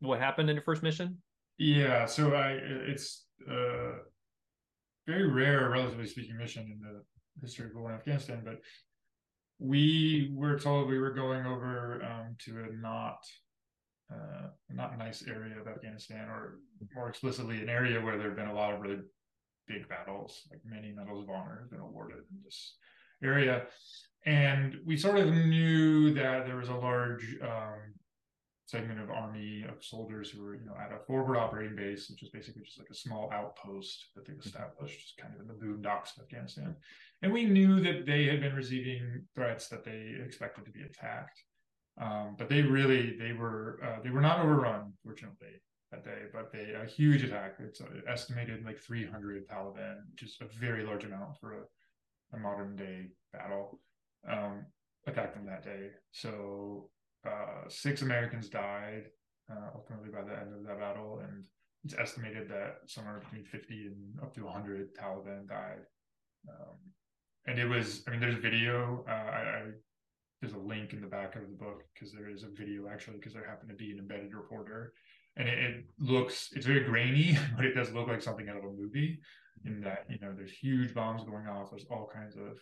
[0.00, 1.18] what happened in your first mission?
[1.58, 3.92] Yeah, so I it's uh
[5.06, 7.02] very rare, relatively speaking, mission in the
[7.40, 8.58] history of war in Afghanistan, but
[9.58, 13.18] we were told we were going over um, to a not
[14.12, 16.58] uh, not nice area of Afghanistan, or
[16.94, 18.98] more explicitly, an area where there have been a lot of really
[19.66, 22.76] big battles, like many medals of honor have been awarded in this
[23.22, 23.66] area.
[24.24, 27.94] And we sort of knew that there was a large um,
[28.66, 32.22] segment of army of soldiers who were, you know, at a forward operating base, which
[32.22, 35.54] is basically just like a small outpost that they've established, just kind of in the
[35.54, 36.74] boondocks of Afghanistan.
[37.22, 41.40] And we knew that they had been receiving threats that they expected to be attacked.
[41.98, 46.52] Um, but they really, they were, uh, they were not overrun, fortunately that day, but
[46.52, 47.56] they a huge attack.
[47.58, 52.76] It's estimated like 300 Taliban, which is a very large amount for a, a modern
[52.76, 53.80] day battle.
[54.28, 54.66] Um,
[55.06, 55.90] attacked them that day.
[56.10, 56.90] So
[57.26, 59.04] uh, six Americans died
[59.50, 61.44] uh, ultimately by the end of that battle, and
[61.84, 65.82] it's estimated that somewhere between 50 and up to 100 Taliban died.
[66.48, 66.76] Um,
[67.46, 69.04] and it was, I mean, there's a video.
[69.08, 69.62] Uh, I, I
[70.40, 73.16] there's a link in the back of the book because there is a video actually
[73.16, 74.92] because there happened to be an embedded reporter
[75.36, 78.64] and it, it, looks it's very grainy, but it does look like something out of
[78.64, 79.20] a movie.
[79.64, 81.70] In that you know there's huge bombs going off.
[81.70, 82.58] There's all kinds of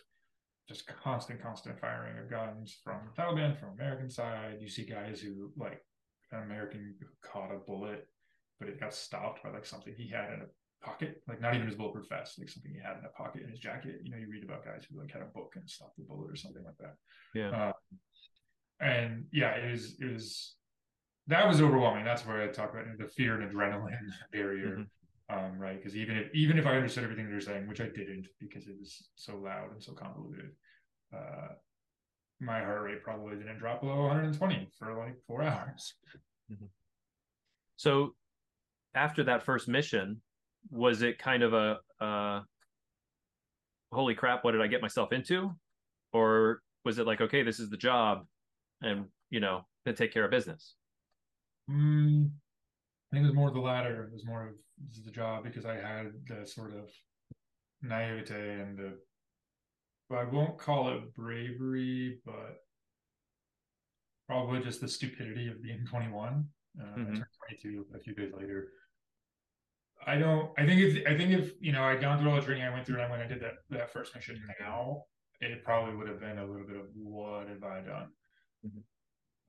[0.67, 4.57] just constant, constant firing of guns from Taliban, from American side.
[4.59, 5.81] You see guys who like
[6.31, 8.07] an American caught a bullet,
[8.59, 11.67] but it got stopped by like something he had in a pocket, like not even
[11.67, 13.99] his bulletproof vest, like something he had in a pocket in his jacket.
[14.03, 16.31] You know, you read about guys who like had a book and stopped the bullet
[16.31, 16.95] or something like that.
[17.33, 17.49] Yeah.
[17.49, 17.73] Uh,
[18.79, 20.55] and yeah, it was it was
[21.27, 22.05] that was overwhelming.
[22.05, 23.97] That's where I talk about the fear and adrenaline
[24.31, 24.77] barrier.
[24.77, 24.83] Mm-hmm.
[25.27, 25.77] Um, right.
[25.77, 28.75] Because even if even if I understood everything they're saying, which I didn't because it
[28.79, 30.51] was so loud and so convoluted,
[31.13, 31.47] uh,
[32.39, 35.95] my heart rate probably didn't drop below 120 for like four hours.
[36.51, 36.65] Mm-hmm.
[37.77, 38.13] So
[38.93, 40.21] after that first mission,
[40.69, 42.41] was it kind of a uh,
[43.91, 45.51] holy crap, what did I get myself into?
[46.13, 48.25] Or was it like, okay, this is the job
[48.81, 50.75] and you know, then take care of business?
[51.69, 54.03] Mm, I think it was more the latter.
[54.03, 54.53] It was more of
[54.87, 56.89] this is the job because I had the sort of
[57.81, 58.93] naivete and the
[60.09, 62.57] well, I won't call it bravery, but
[64.27, 66.45] probably just the stupidity of being 21.
[66.79, 67.01] Uh, mm-hmm.
[67.01, 67.25] I turned
[67.61, 68.69] 22 a few days later.
[70.05, 70.51] I don't.
[70.57, 72.69] I think if I think if you know I'd gone through all the training I
[72.69, 75.03] went through and I went and did that that first mission now,
[75.39, 78.09] it probably would have been a little bit of what have I done.
[78.65, 78.81] Mm-hmm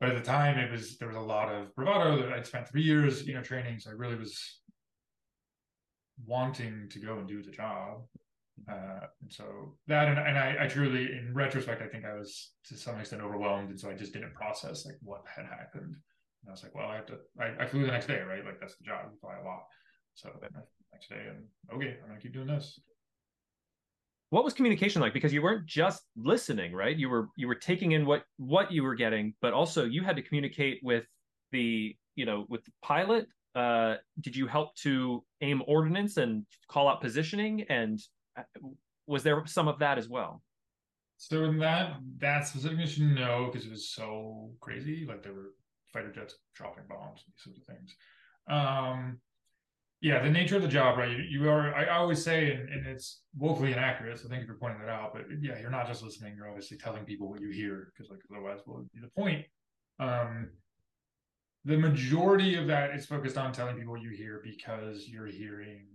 [0.01, 2.69] but at the time it was there was a lot of bravado that I'd spent
[2.69, 3.79] three years, you know, training.
[3.79, 4.61] So I really was
[6.25, 8.03] wanting to go and do the job.
[8.71, 12.53] Uh, and so that, and, and I, I, truly, in retrospect, I think I was
[12.69, 13.69] to some extent overwhelmed.
[13.69, 15.95] And so I just didn't process like what had happened.
[15.95, 18.45] And I was like, well, I have to, I, I flew the next day, right?
[18.45, 19.65] Like that's the job, you fly a lot.
[20.15, 22.81] So next day and okay, I'm to keep doing this
[24.37, 25.15] what was communication like?
[25.15, 26.95] Because you weren't just listening right?
[26.95, 30.15] You were you were taking in what what you were getting but also you had
[30.17, 31.07] to communicate with
[31.53, 33.29] the you know with the pilot.
[33.55, 37.65] Uh did you help to aim ordnance and call out positioning?
[37.71, 37.99] And
[38.39, 38.43] uh,
[39.07, 40.43] was there some of that as well?
[41.17, 45.07] So in that that specific mission no because it was so crazy.
[45.09, 45.53] Like there were
[45.95, 47.97] fighter jets dropping bombs and these sorts of things.
[48.51, 49.19] Um
[50.01, 51.11] yeah, the nature of the job, right?
[51.11, 54.19] You, you are, I always say, and, and, it's woefully inaccurate.
[54.19, 55.15] So thank you for pointing that out.
[55.15, 58.21] But yeah, you're not just listening; you're obviously telling people what you hear, because like
[58.31, 59.45] otherwise, what would be the point.
[59.99, 60.51] Um,
[61.65, 65.87] the majority of that is focused on telling people what you hear because you're hearing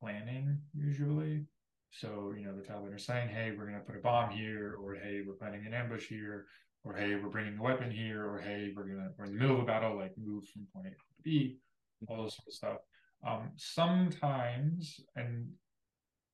[0.00, 1.46] planning usually.
[1.90, 4.76] So, you know, the Taliban are saying, hey, we're going to put a bomb here,
[4.82, 6.46] or hey, we're planning an ambush here,
[6.82, 9.38] or hey, we're bringing a weapon here, or hey, we're going to, we're in the
[9.38, 11.56] middle of a battle, like move from point A to B,
[12.08, 12.76] all those sort of stuff.
[13.26, 15.48] Um, sometimes, and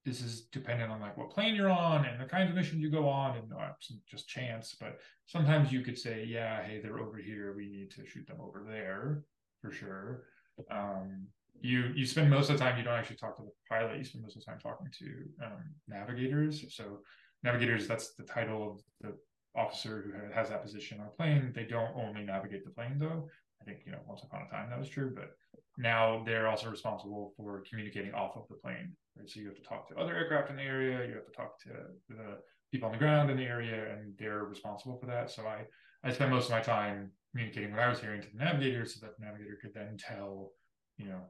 [0.04, 2.90] this is dependent on like what plane you're on and the kinds of missions you
[2.90, 3.72] go on and uh,
[4.08, 7.54] just chance but sometimes you could say yeah hey they're over here.
[7.56, 9.24] We need to shoot them over there
[9.60, 10.24] for sure.
[10.70, 11.26] Um,
[11.60, 14.04] you you spend most of the time you don't actually talk to the pilot you
[14.04, 16.64] spend most of the time talking to um, navigators.
[16.74, 17.00] So
[17.42, 19.16] navigators that's the title of the
[19.54, 21.52] officer who has that position on a plane.
[21.54, 23.28] They don't only navigate the plane though
[23.60, 25.30] i think you know once upon a time that was true but
[25.78, 29.28] now they're also responsible for communicating off of the plane right?
[29.28, 31.58] So you have to talk to other aircraft in the area you have to talk
[31.62, 31.70] to
[32.08, 32.38] the
[32.70, 35.30] people on the ground in the area and they're responsible for that.
[35.30, 35.64] So i
[36.04, 38.98] i spent most of my time communicating what i was hearing to the navigator so
[39.02, 40.52] that the navigator could then tell
[40.98, 41.20] you know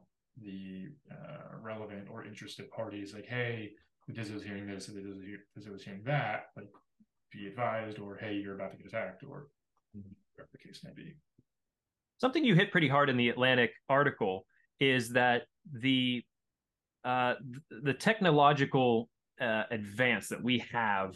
[0.41, 3.71] the uh, relevant or interested parties like hey
[4.07, 5.01] the DISO was hearing this the
[5.57, 6.69] DISO was hearing that like
[7.31, 9.47] be advised or hey you're about to get attacked or
[9.93, 11.15] whatever the case may be
[12.21, 14.45] something you hit pretty hard in the atlantic article
[14.79, 16.23] is that the
[17.03, 17.33] uh,
[17.83, 19.09] the technological
[19.41, 21.15] uh, advance that we have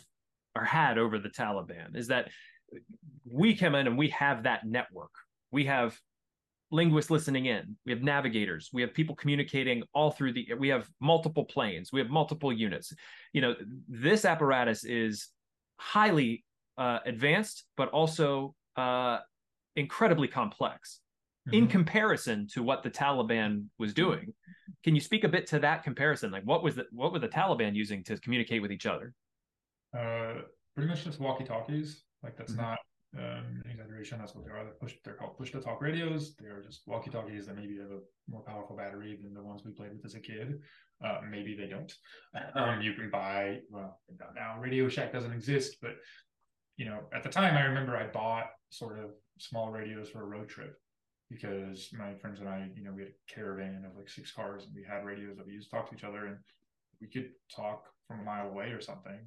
[0.56, 2.30] or had over the Taliban is that
[3.24, 5.12] we come in and we have that network.
[5.52, 5.96] We have
[6.72, 7.78] linguists listening in.
[7.86, 8.72] We have navigators.
[8.74, 10.48] We have people communicating all through the.
[10.58, 11.92] We have multiple planes.
[11.94, 12.92] We have multiple units.
[13.32, 13.54] You know,
[13.88, 15.28] this apparatus is
[15.78, 16.44] highly
[16.80, 19.20] uh, advanced, but also uh,
[19.76, 21.02] incredibly complex
[21.48, 21.56] mm-hmm.
[21.58, 24.34] in comparison to what the Taliban was doing.
[24.84, 26.32] Can you speak a bit to that comparison?
[26.32, 29.14] Like, what was the what were the Taliban using to communicate with each other?
[29.98, 30.42] Uh,
[30.76, 32.04] pretty much just walkie talkies.
[32.24, 32.62] Like that's mm-hmm.
[32.62, 32.80] not
[33.18, 34.20] um, exaggeration.
[34.20, 34.64] That's what they are.
[34.64, 36.36] They're, push, they're called push to talk radios.
[36.36, 39.72] They're just walkie talkies that maybe have a more powerful battery than the ones we
[39.72, 40.60] played with as a kid.
[41.04, 41.94] Uh, maybe they don't.
[42.56, 44.00] Um, you can buy, well,
[44.36, 45.92] now Radio Shack doesn't exist, but
[46.78, 50.26] you know, at the time I remember I bought sort of small radios for a
[50.26, 50.78] road trip
[51.30, 54.66] because my friends and I, you know, we had a caravan of like six cars
[54.66, 56.38] and we had radios that we used to talk to each other and
[57.02, 59.20] we could talk from a mile away or something.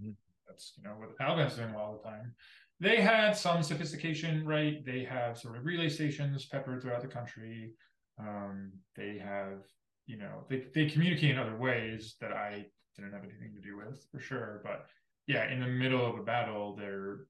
[0.00, 0.12] Mm-hmm.
[0.46, 2.34] That's, you know, what the Taliban's doing all the time.
[2.78, 4.84] They had some sophistication, right?
[4.84, 7.74] They have sort of relay stations peppered throughout the country.
[8.18, 9.64] Um, they have,
[10.06, 13.76] you know, they, they communicate in other ways that I didn't have anything to do
[13.76, 14.60] with for sure.
[14.64, 14.86] But
[15.26, 17.26] yeah, in the middle of a battle, they're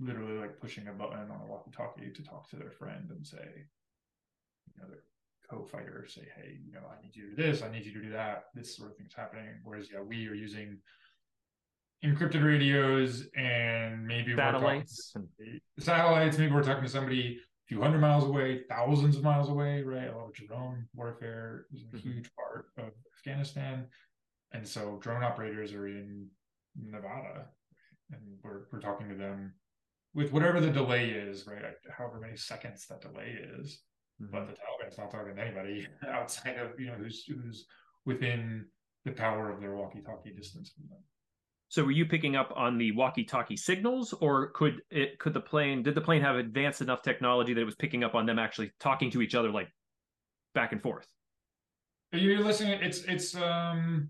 [0.00, 3.66] literally like pushing a button on a walkie-talkie to talk to their friend and say,
[4.66, 5.02] you know, their
[5.50, 8.02] co-fighter say, hey, you know, I need you to do this, I need you to
[8.02, 8.44] do that.
[8.54, 9.46] This sort of thing's happening.
[9.64, 10.78] Whereas yeah, we are using
[12.04, 15.14] encrypted radios and maybe satellites.
[15.78, 16.38] satellites.
[16.38, 20.08] Maybe we're talking to somebody a few hundred miles away, thousands of miles away, right?
[20.08, 22.10] A lot of drone warfare is a mm-hmm.
[22.10, 23.86] huge part of Afghanistan.
[24.52, 26.26] And so drone operators are in
[26.74, 27.46] Nevada
[28.10, 29.52] and we're, we're talking to them
[30.14, 31.62] with whatever the delay is, right?
[31.96, 33.82] However many seconds that delay is.
[34.20, 34.32] Mm-hmm.
[34.32, 37.66] But the Taliban's not talking to anybody outside of you know who's who's
[38.04, 38.66] within
[39.04, 40.98] the power of their walkie-talkie distance from them.
[41.68, 45.82] So were you picking up on the walkie-talkie signals, or could it could the plane
[45.82, 48.72] did the plane have advanced enough technology that it was picking up on them actually
[48.80, 49.68] talking to each other like
[50.54, 51.06] back and forth?
[52.12, 52.80] You're listening.
[52.82, 54.08] It's it's um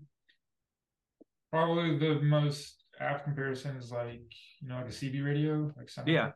[1.51, 4.21] probably the most app comparison is like
[4.61, 6.13] you know like a CB radio, like something.
[6.13, 6.31] Yeah,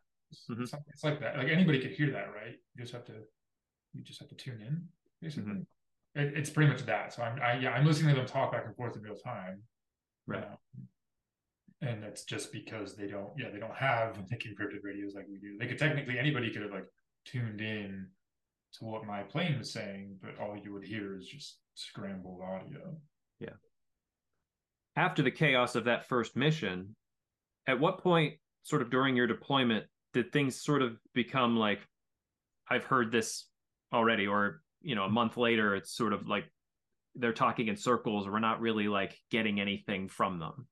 [0.50, 0.62] mm-hmm.
[0.62, 1.38] it's like that.
[1.38, 2.56] Like anybody could hear that, right?
[2.76, 3.14] You just have to
[3.94, 4.84] you just have to tune in.
[5.22, 6.20] Basically, mm-hmm.
[6.20, 7.14] it, it's pretty much that.
[7.14, 9.62] So I'm I, yeah I'm listening to them talk back and forth in real time.
[10.28, 10.44] Right.
[10.44, 10.88] Um,
[11.82, 15.38] and that's just because they don't yeah they don't have like encrypted radios like we
[15.38, 15.58] do.
[15.60, 16.88] They could technically anybody could have like
[17.26, 18.08] tuned in
[18.74, 22.96] to what my plane was saying, but all you would hear is just scrambled audio.
[23.40, 23.54] Yeah
[24.96, 26.96] after the chaos of that first mission,
[27.68, 31.80] at what point, sort of during your deployment, did things sort of become like,
[32.70, 33.46] I've heard this
[33.94, 36.46] already, or you know, a month later, it's sort of like
[37.16, 38.28] they're talking in circles.
[38.28, 40.68] We're not really like getting anything from them.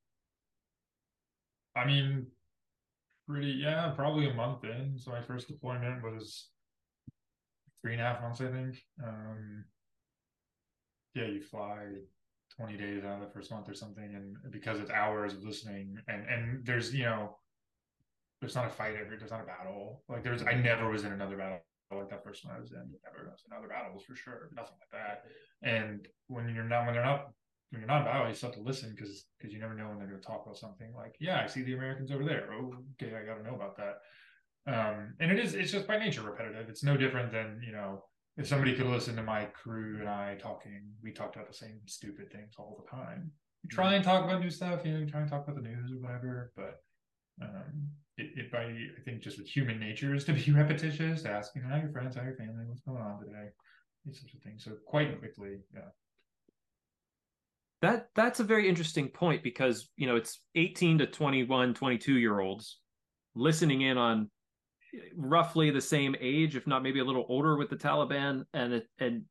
[1.76, 2.28] I mean,
[3.28, 4.98] pretty yeah, probably a month in.
[4.98, 6.50] So my first deployment was
[7.82, 8.82] three and a half months, I think.
[9.04, 9.66] Um,
[11.16, 11.88] yeah, you fly
[12.58, 15.96] 20 days out of the first month or something and because it's hours of listening
[16.08, 17.38] and and there's you know
[18.44, 20.04] there's not a fight every there's not a battle.
[20.10, 21.60] Like there's i never was in another battle
[21.92, 22.92] like that first one i was in.
[23.06, 24.50] Never was in other battles for sure.
[24.56, 25.24] Nothing like that.
[25.62, 27.30] And when you're not when they're not
[27.70, 29.88] when you're not in battle you still have to listen because because you never know
[29.88, 30.92] when they're going to talk about something.
[30.94, 32.50] Like yeah i see the americans over there.
[32.52, 34.00] Oh, okay i got to know about that.
[34.66, 36.68] Um, and it is it's just by nature repetitive.
[36.68, 38.04] It's no different than you know
[38.38, 41.80] if somebody could listen to my crew and I talking, we talked about the same
[41.86, 43.32] stupid things all the time.
[43.64, 45.92] We try and talk about new stuff, you know, try and talk about the news
[45.92, 46.82] or whatever, but
[47.42, 51.64] um, it, it by I think just with human nature is to be repetitious, asking
[51.64, 53.50] how your friends, how your family, what's going on today,
[54.06, 54.64] these sorts of things.
[54.64, 55.82] So quite quickly, yeah.
[57.82, 62.40] That that's a very interesting point because you know it's 18 to 21, 22 year
[62.40, 62.80] olds
[63.36, 64.30] listening in on
[65.16, 68.88] roughly the same age, if not maybe a little older with the Taliban, and it,
[69.00, 69.24] and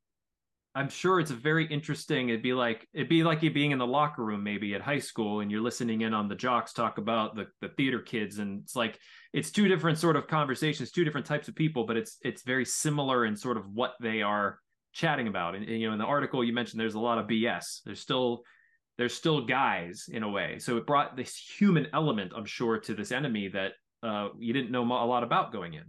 [0.74, 2.30] I'm sure it's very interesting.
[2.30, 4.98] It'd be like it'd be like you being in the locker room maybe at high
[4.98, 8.62] school and you're listening in on the jocks talk about the the theater kids, and
[8.62, 8.98] it's like
[9.32, 12.64] it's two different sort of conversations, two different types of people, but it's it's very
[12.64, 14.58] similar in sort of what they are
[14.92, 15.54] chatting about.
[15.54, 17.82] And, and you know, in the article you mentioned, there's a lot of BS.
[17.84, 18.42] There's still
[18.96, 22.94] there's still guys in a way, so it brought this human element, I'm sure, to
[22.94, 25.84] this enemy that uh, you didn't know a lot about going in.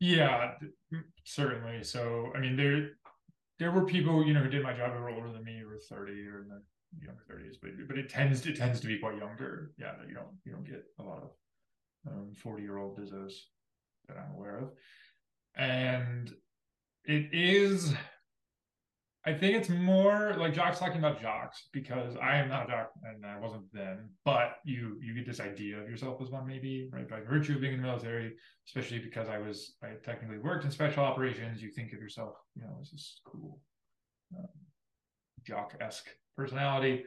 [0.00, 0.52] Yeah,
[1.24, 1.82] certainly.
[1.82, 2.90] So, I mean, there
[3.58, 5.68] there were people, you know, who did my job who were older than me, who
[5.68, 6.62] were thirty or in their
[7.00, 9.72] younger thirties, but but it tends it tends to be quite younger.
[9.78, 11.30] Yeah, you don't you don't get a lot of
[12.36, 13.32] forty um, year old DISOs
[14.08, 14.70] that I'm aware of,
[15.56, 16.30] and
[17.04, 17.94] it is
[19.28, 22.92] I think it's more like Jock's talking about jocks because I am not a jock
[23.04, 26.88] and I wasn't then, but you you get this idea of yourself as one maybe,
[26.90, 27.06] right?
[27.06, 28.32] By virtue of being in the military,
[28.66, 32.62] especially because I was I technically worked in special operations, you think of yourself, you
[32.62, 33.60] know, as this cool
[34.34, 34.46] um,
[35.44, 37.04] jock-esque personality.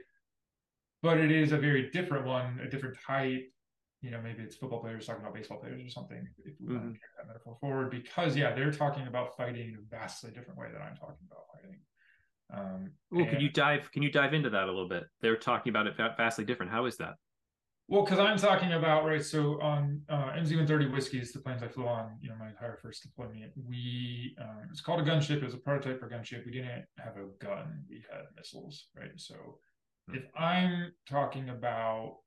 [1.02, 3.50] But it is a very different one, a different type.
[4.02, 6.76] You know, maybe it's football players talking about baseball players or something, if we mm-hmm.
[6.76, 10.30] want to carry that metaphor forward, because yeah, they're talking about fighting in a vastly
[10.30, 11.80] different way than I'm talking about fighting.
[12.54, 13.92] Um, Ooh, can you dive?
[13.92, 15.04] Can you dive into that a little bit?
[15.22, 16.72] They're talking about it vastly different.
[16.72, 17.16] How is that?
[17.88, 19.24] Well, because I'm talking about right.
[19.24, 23.04] So on uh, MC-130 Whiskey's, the planes I flew on, you know, my entire first
[23.04, 25.38] deployment, we um, it's called a gunship.
[25.38, 26.46] It was a prototype for gunship.
[26.46, 27.84] We didn't have a gun.
[27.90, 29.12] We had missiles, right?
[29.18, 29.36] So
[30.10, 30.16] hmm.
[30.16, 32.18] if I'm talking about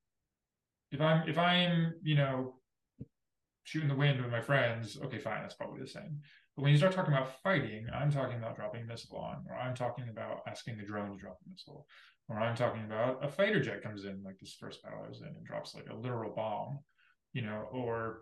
[0.92, 2.56] if I'm if I'm you know
[3.64, 6.20] shooting the wind with my friends, okay, fine, that's probably the same.
[6.56, 9.56] But when you start talking about fighting, I'm talking about dropping a missile on, or
[9.56, 11.86] I'm talking about asking the drone to drop a missile,
[12.28, 15.20] or I'm talking about a fighter jet comes in, like this first battle I was
[15.20, 16.78] in, and drops like a literal bomb,
[17.32, 18.20] you know, or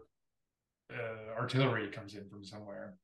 [0.90, 2.94] uh, artillery comes in from somewhere.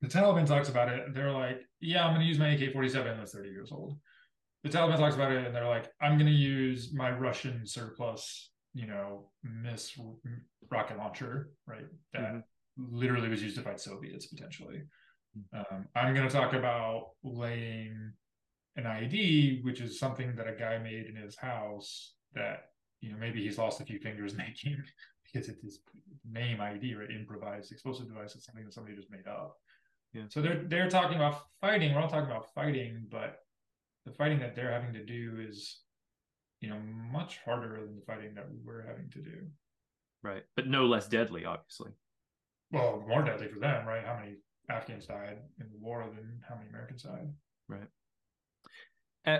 [0.00, 1.12] The Taliban talks about it.
[1.12, 3.98] They're like, yeah, I'm going to use my AK 47 that's 30 years old.
[4.62, 8.50] The Taliban talks about it and they're like, I'm going to use my Russian surplus,
[8.74, 9.98] you know, miss
[10.70, 11.86] rocket launcher, right?
[12.12, 12.38] That mm-hmm
[12.76, 14.82] literally was used to fight Soviets potentially.
[15.52, 18.12] Um, I'm going to talk about laying
[18.76, 23.18] an IED, which is something that a guy made in his house that you know
[23.18, 24.82] maybe he's lost a few fingers making
[25.24, 25.80] because it's his
[26.30, 27.10] name IED, right?
[27.10, 28.34] Improvised explosive device.
[28.34, 29.56] It's something that somebody just made up.
[30.12, 30.22] Yeah.
[30.28, 31.94] So they're they're talking about fighting.
[31.94, 33.38] We're all talking about fighting, but
[34.04, 35.80] the fighting that they're having to do is,
[36.60, 39.46] you know, much harder than the fighting that we're having to do.
[40.22, 41.90] Right, but no less deadly, obviously
[42.72, 44.04] well, more deadly for them, right?
[44.04, 44.36] How many
[44.68, 47.32] Afghans died in the war than how many Americans died?
[47.68, 47.88] Right.
[49.26, 49.38] Uh,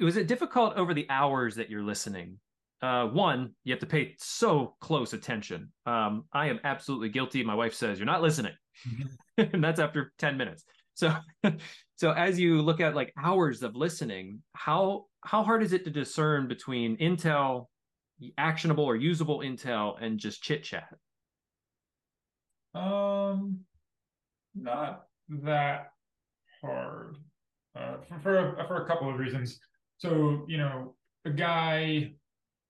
[0.00, 2.38] was it difficult over the hours that you're listening?
[2.82, 5.70] Uh, one, you have to pay so close attention.
[5.84, 7.44] Um, I am absolutely guilty.
[7.44, 8.54] My wife says you're not listening,
[9.38, 10.64] and that's after ten minutes.
[10.94, 11.14] So,
[11.96, 15.90] so as you look at like hours of listening, how how hard is it to
[15.90, 17.66] discern between intel,
[18.38, 20.88] actionable or usable intel, and just chit chat?
[22.74, 23.60] Um,
[24.54, 25.92] not that
[26.60, 27.16] hard
[27.76, 29.58] uh, for for a, for a couple of reasons.
[29.98, 32.12] So you know, a guy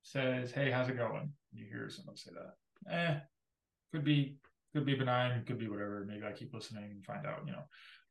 [0.02, 2.92] says, "Hey, how's it going?" You hear someone say that.
[2.92, 3.18] Eh,
[3.92, 4.36] could be
[4.74, 6.04] could be benign, could be whatever.
[6.06, 7.42] Maybe I keep listening and find out.
[7.46, 7.64] You know,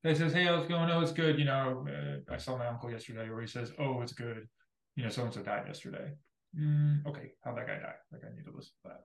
[0.03, 1.39] guy says, "Hey, how's it going?" Oh, it's good.
[1.39, 4.47] You know, uh, I saw my uncle yesterday, where he says, "Oh, it's good."
[4.95, 6.11] You know, so and so died yesterday.
[6.57, 7.95] Mm, okay, how'd that guy die?
[8.11, 9.03] Like, I need to listen to that.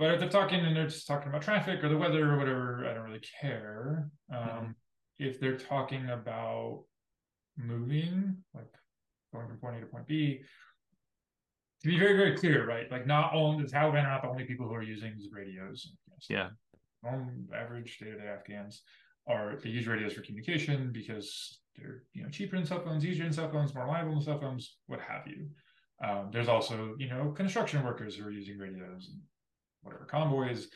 [0.00, 2.86] But if they're talking and they're just talking about traffic or the weather or whatever,
[2.88, 4.08] I don't really care.
[4.34, 4.70] Um, mm-hmm.
[5.18, 6.84] If they're talking about
[7.58, 8.72] moving, like
[9.30, 10.40] going from point A to point B,
[11.82, 12.90] to be very, very clear, right?
[12.90, 15.92] Like not only the Taliban are not the only people who are using these radios.
[16.30, 16.48] Yeah.
[17.04, 18.80] On average day-to-day Afghans
[19.28, 23.24] are they use radios for communication because they're you know cheaper than cell phones, easier
[23.24, 25.48] than cell phones, more reliable than cell phones, what have you.
[26.02, 29.20] Um, there's also you know construction workers who are using radios and
[29.82, 30.68] whatever convoys.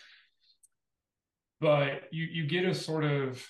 [1.61, 3.44] But you you get a sort of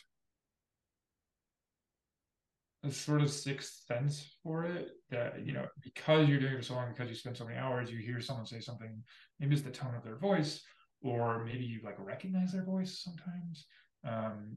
[2.85, 6.63] a sort of sixth sense for it that you know because you're doing it for
[6.63, 9.03] so long because you spend so many hours you hear someone say something
[9.41, 10.63] maybe it's the tone of their voice
[11.05, 13.67] or maybe you like recognize their voice sometimes.
[14.05, 14.57] Um,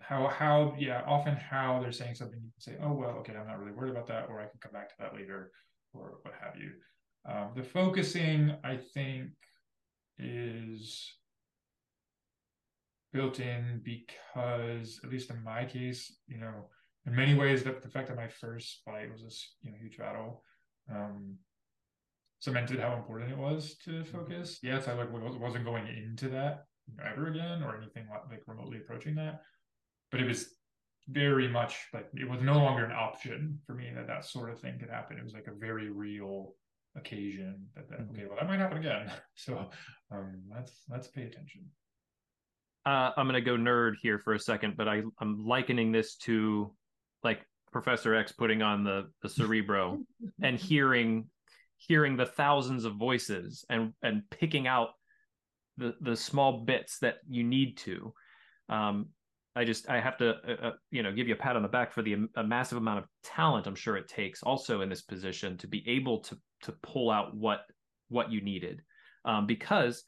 [0.00, 3.46] how how yeah, often how they're saying something you can say, oh well, okay, I'm
[3.46, 5.50] not really worried about that, or I can come back to that later,
[5.94, 6.72] or what have you.
[7.24, 9.30] Um, the focusing, I think,
[10.18, 11.12] is
[13.12, 16.68] built in because, at least in my case, you know,
[17.06, 19.96] in many ways, the, the fact that my first fight was this you know huge
[19.96, 20.42] battle
[20.92, 21.36] um,
[22.40, 24.16] cemented how important it was to mm-hmm.
[24.16, 24.58] focus.
[24.62, 26.64] Yes, I like wasn't going into that
[27.04, 29.40] ever again or anything like, like remotely approaching that,
[30.10, 30.54] but it was
[31.08, 34.60] very much like it was no longer an option for me that that sort of
[34.60, 35.16] thing could happen.
[35.16, 36.54] It was like a very real
[36.96, 38.10] occasion that, that mm-hmm.
[38.12, 39.10] okay, well that might happen again.
[39.34, 39.68] So
[40.10, 41.66] um, let's let's pay attention.
[42.84, 46.72] Uh, I'm gonna go nerd here for a second, but I I'm likening this to
[47.22, 47.40] like
[47.72, 49.98] Professor X putting on the the Cerebro
[50.42, 51.28] and hearing
[51.76, 54.90] hearing the thousands of voices and and picking out
[55.76, 58.14] the the small bits that you need to.
[58.68, 59.08] Um,
[59.56, 61.68] I just I have to uh, uh, you know give you a pat on the
[61.68, 65.02] back for the a massive amount of talent I'm sure it takes also in this
[65.02, 67.62] position to be able to to pull out what
[68.08, 68.82] what you needed
[69.24, 70.04] um, because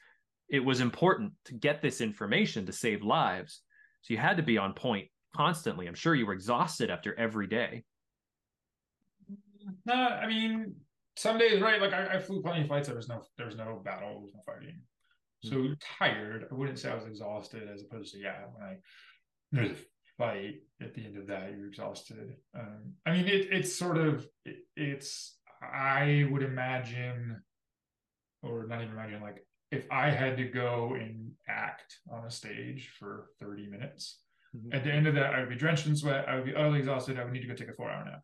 [0.51, 3.62] it was important to get this information to save lives.
[4.03, 5.86] So you had to be on point constantly.
[5.86, 7.84] I'm sure you were exhausted after every day.
[9.84, 10.74] No, I mean
[11.16, 11.80] some days, right?
[11.80, 12.88] Like I, I flew plenty of flights.
[12.88, 14.11] There was no, there was no battle.
[14.11, 14.80] There was no fighting.
[15.42, 15.72] So mm-hmm.
[15.99, 16.46] tired.
[16.51, 18.76] I wouldn't say I was exhausted, as opposed to yeah, when I
[19.53, 19.76] there's a
[20.16, 22.36] fight at the end of that, you're exhausted.
[22.59, 25.36] Um, I mean, it, it's sort of it, it's.
[25.61, 27.42] I would imagine,
[28.42, 32.92] or not even imagine, like if I had to go and act on a stage
[32.96, 34.20] for 30 minutes,
[34.57, 34.72] mm-hmm.
[34.72, 36.28] at the end of that, I would be drenched in sweat.
[36.28, 37.18] I would be utterly exhausted.
[37.18, 38.22] I would need to go take a four hour nap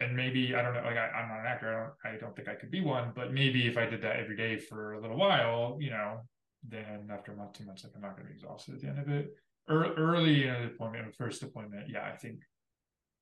[0.00, 2.36] and maybe I don't know, like I, am not an actor, I don't, I don't
[2.36, 5.00] think I could be one, but maybe if I did that every day for a
[5.00, 6.20] little while, you know,
[6.66, 8.88] then after a month, two months, like I'm not going to be exhausted at the
[8.88, 9.30] end of it.
[9.68, 12.40] Early in deployment, first deployment, yeah, I think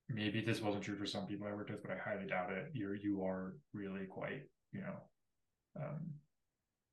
[0.08, 2.70] maybe this wasn't true for some people I worked with, but I highly doubt it.
[2.72, 4.42] You're you are really quite,
[4.72, 4.96] you know,
[5.82, 6.10] um,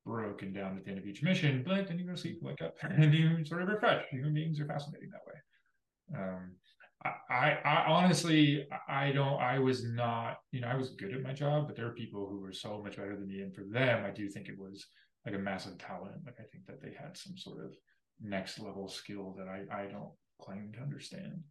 [0.04, 2.74] broken down at the end of each mission, but then you go sleep, wake up,
[2.82, 4.04] and you sort of refresh.
[4.10, 6.20] Human beings are fascinating that way.
[6.20, 6.52] Um,
[7.28, 11.34] I, I honestly, I don't, I was not, you know, I was good at my
[11.34, 13.40] job, but there are people who were so much better than me.
[13.40, 14.86] And for them, I do think it was
[15.26, 16.14] like a massive talent.
[16.24, 17.72] Like, I think that they had some sort of
[18.20, 20.10] next level skill that I, I don't
[20.40, 21.42] claim to understand.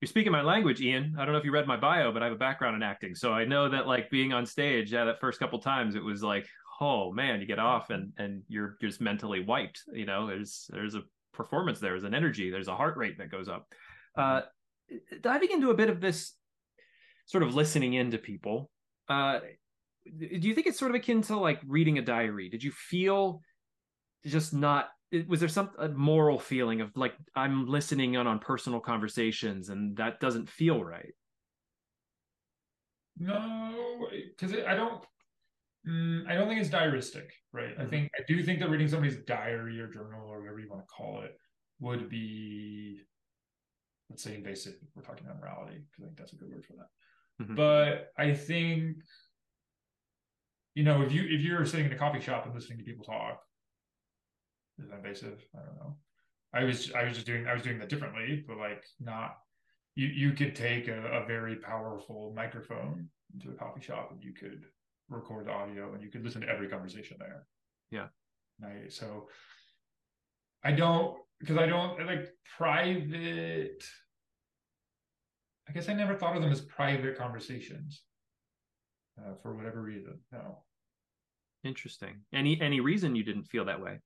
[0.00, 1.16] You're speaking my language, Ian.
[1.18, 3.14] I don't know if you read my bio, but I have a background in acting.
[3.14, 6.22] So I know that like being on stage, yeah, that first couple times, it was
[6.22, 6.46] like,
[6.80, 9.82] oh man, you get off and, and you're just mentally wiped.
[9.92, 11.02] You know, there's, there's a
[11.32, 13.66] performance there, there's an energy, there's a heart rate that goes up.
[14.16, 14.42] Uh,
[15.20, 16.34] diving into a bit of this
[17.26, 18.70] sort of listening into people,
[19.08, 19.40] uh,
[20.16, 22.48] do you think it's sort of akin to like reading a diary?
[22.48, 23.42] Did you feel
[24.24, 24.88] just not?
[25.26, 29.96] Was there some a moral feeling of like I'm listening on on personal conversations and
[29.96, 31.14] that doesn't feel right?
[33.18, 35.02] No, because I don't.
[35.88, 37.70] Mm, I don't think it's diaristic, right?
[37.70, 37.82] Mm-hmm.
[37.82, 40.82] I think I do think that reading somebody's diary or journal or whatever you want
[40.82, 41.36] to call it
[41.80, 43.00] would be
[44.10, 46.74] let's say invasive we're talking about morality because i think that's a good word for
[46.74, 47.54] that mm-hmm.
[47.54, 48.96] but i think
[50.74, 53.04] you know if you if you're sitting in a coffee shop and listening to people
[53.04, 53.40] talk
[54.78, 55.96] is invasive i don't know
[56.54, 59.38] i was i was just doing i was doing that differently but like not
[59.94, 64.32] you you could take a, a very powerful microphone into a coffee shop and you
[64.32, 64.64] could
[65.08, 67.46] record the audio and you could listen to every conversation there
[67.90, 68.06] yeah
[68.60, 69.28] right so
[70.64, 73.84] i don't because I don't like private.
[75.68, 78.02] I guess I never thought of them as private conversations
[79.18, 80.18] uh, for whatever reason.
[80.32, 80.62] No.
[81.64, 82.20] Interesting.
[82.32, 84.00] Any any reason you didn't feel that way?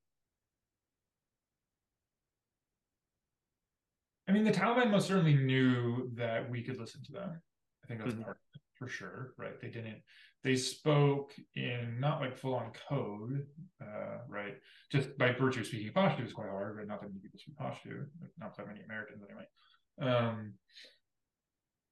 [4.32, 7.40] I mean, the Taliban most certainly knew that we could listen to them.
[7.84, 8.22] I think that's mm-hmm.
[8.22, 8.38] part
[8.78, 9.60] for sure, right?
[9.60, 10.02] They didn't
[10.44, 13.46] they spoke in not like full on code,
[13.80, 14.54] uh, right?
[14.90, 17.56] Just by virtue of speaking Pashto is quite hard, but Not that many people speak
[17.56, 18.06] Pashto,
[18.38, 19.46] not that many Americans anyway.
[20.00, 20.54] Um,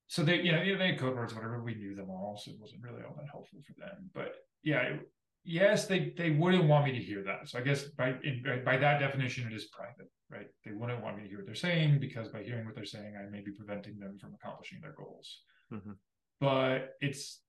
[0.09, 1.63] so they, you know, they had code words, whatever.
[1.63, 4.11] We knew them all, so it wasn't really all that helpful for them.
[4.13, 4.35] But
[4.65, 5.01] yeah, it,
[5.45, 7.49] yes, they they wouldn't want me to hear that.
[7.49, 10.47] So I guess by in, by that definition, it is private, right?
[10.65, 13.15] They wouldn't want me to hear what they're saying because by hearing what they're saying,
[13.17, 15.41] I may be preventing them from accomplishing their goals.
[15.73, 15.93] Mm-hmm.
[16.41, 17.41] But it's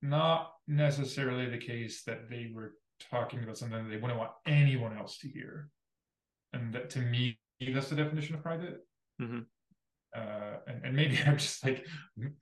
[0.00, 2.74] not necessarily the case that they were
[3.10, 5.68] talking about something that they wouldn't want anyone else to hear.
[6.52, 7.38] And that to me,
[7.72, 8.80] that's the definition of private.
[9.20, 9.40] Mm-hmm.
[10.14, 11.86] Uh, and, and maybe I'm just like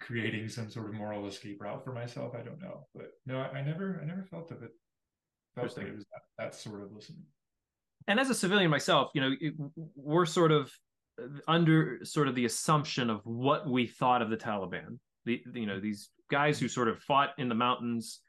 [0.00, 2.34] creating some sort of moral escape route for myself.
[2.34, 4.70] I don't know, but no, I, I never, I never felt of it,
[5.54, 7.22] felt like it was that, that sort of listening.
[8.08, 9.54] And as a civilian myself, you know, it,
[9.94, 10.72] we're sort of
[11.46, 14.98] under sort of the assumption of what we thought of the Taliban.
[15.26, 18.20] The you know these guys who sort of fought in the mountains,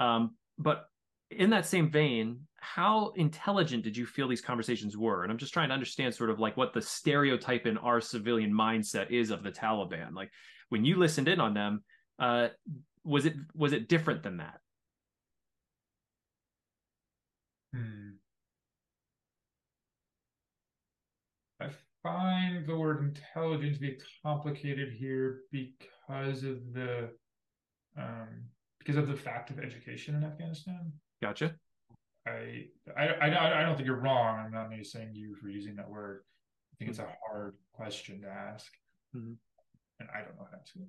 [0.00, 0.86] um, but
[1.30, 5.24] in that same vein, how intelligent did you feel these conversations were?
[5.24, 8.52] And I'm just trying to understand sort of like what the stereotype in our civilian
[8.52, 10.14] mindset is of the Taliban.
[10.14, 10.30] Like
[10.68, 11.82] when you listened in on them,
[12.20, 12.48] uh,
[13.02, 14.60] was it was it different than that?
[17.74, 18.10] Hmm.
[21.60, 21.70] I
[22.04, 27.10] find the word intelligent to be complicated here because of the
[27.98, 28.44] um,
[28.78, 30.92] because of the fact of education in Afghanistan.
[31.20, 31.56] Gotcha.
[32.26, 32.66] I,
[32.96, 34.38] I I I don't think you're wrong.
[34.38, 36.22] I'm not saying you for using that word.
[36.72, 37.02] I think mm-hmm.
[37.02, 38.72] it's a hard question to ask,
[39.16, 39.32] mm-hmm.
[40.00, 40.86] and I don't know how to.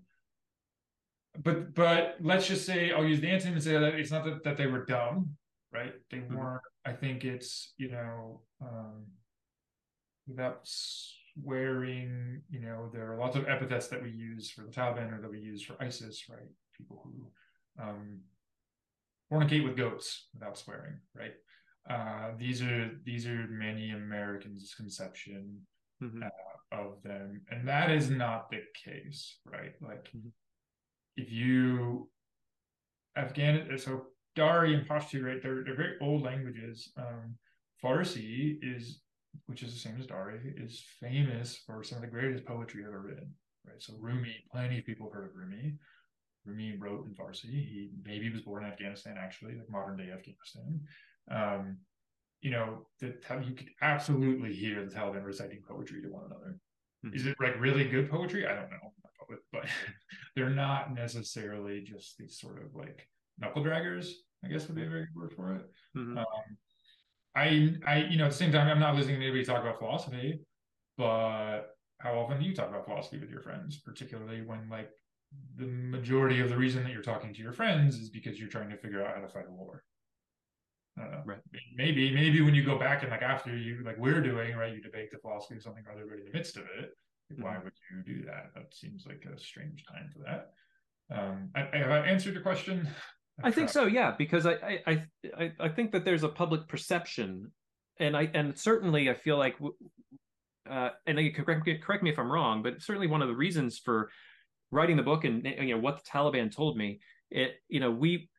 [1.42, 4.44] But but let's just say I'll use the antonym and say that it's not that,
[4.44, 5.36] that they were dumb,
[5.72, 5.94] right?
[6.12, 6.38] They mm-hmm.
[6.38, 6.62] weren't.
[6.86, 9.06] I think it's you know um,
[10.28, 15.18] without swearing, you know, there are lots of epithets that we use for the Taliban
[15.18, 16.40] or that we use for ISIS, right?
[16.78, 18.20] People who um,
[19.34, 21.34] fornicate with goats without swearing, right?
[21.90, 25.60] Uh, these are these are many Americans' conception
[26.02, 26.24] mm-hmm.
[26.24, 29.74] uh, of them, and that is not the case, right?
[29.82, 30.30] Like, mm-hmm.
[31.18, 32.10] if you
[33.16, 35.42] Afghan, so Dari and Pashto, right?
[35.42, 36.92] They're they're very old languages.
[36.98, 37.36] Um,
[37.84, 39.02] Farsi is,
[39.48, 43.02] which is the same as Dari, is famous for some of the greatest poetry ever
[43.02, 43.30] written,
[43.66, 43.82] right?
[43.82, 45.74] So Rumi, plenty of people have heard of Rumi.
[46.46, 47.46] Rumi wrote in Farsi.
[47.46, 50.82] He maybe was born in Afghanistan, actually, like modern day Afghanistan.
[51.32, 51.78] Um,
[52.42, 56.58] you know, that you could absolutely hear the Taliban reciting poetry to one another.
[57.06, 57.16] Mm-hmm.
[57.16, 58.46] Is it like really good poetry?
[58.46, 59.66] I don't know, but
[60.36, 63.08] they're not necessarily just these sort of like
[63.40, 64.10] knuckle draggers.
[64.44, 65.62] I guess would be a very good word for it.
[65.98, 66.18] Mm-hmm.
[66.18, 66.26] Um,
[67.36, 69.80] I, I, you know, at the same time, I'm not listening to anybody talk about
[69.80, 70.42] philosophy,
[70.98, 71.62] but
[72.00, 74.90] how often do you talk about philosophy with your friends, particularly when like
[75.56, 75.66] the
[76.04, 78.78] majority of the reason that you're talking to your friends is because you're trying to
[78.78, 79.84] figure out how to fight a war.
[81.26, 81.40] Right.
[81.76, 84.82] Maybe, maybe when you go back and like after you like we're doing, right, you
[84.82, 86.92] debate the philosophy of something rather in the midst of it.
[87.32, 87.44] Mm-hmm.
[87.44, 88.52] Why would you do that?
[88.54, 90.42] That seems like a strange time for that.
[91.18, 92.88] Um, I, I, have I answered your question?
[93.44, 95.04] I think so, yeah, because I, I
[95.38, 97.52] I I think that there's a public perception,
[98.00, 99.56] and I and certainly I feel like,
[100.70, 103.80] uh, and you correct, correct me if I'm wrong, but certainly one of the reasons
[103.80, 104.12] for
[104.74, 107.00] writing the book and you know what the Taliban told me,
[107.30, 108.30] it you know we,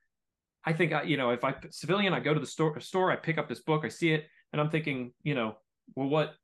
[0.64, 3.16] I think I you know if I civilian I go to the store store I
[3.16, 5.56] pick up this book I see it and I'm thinking you know
[5.96, 6.34] well what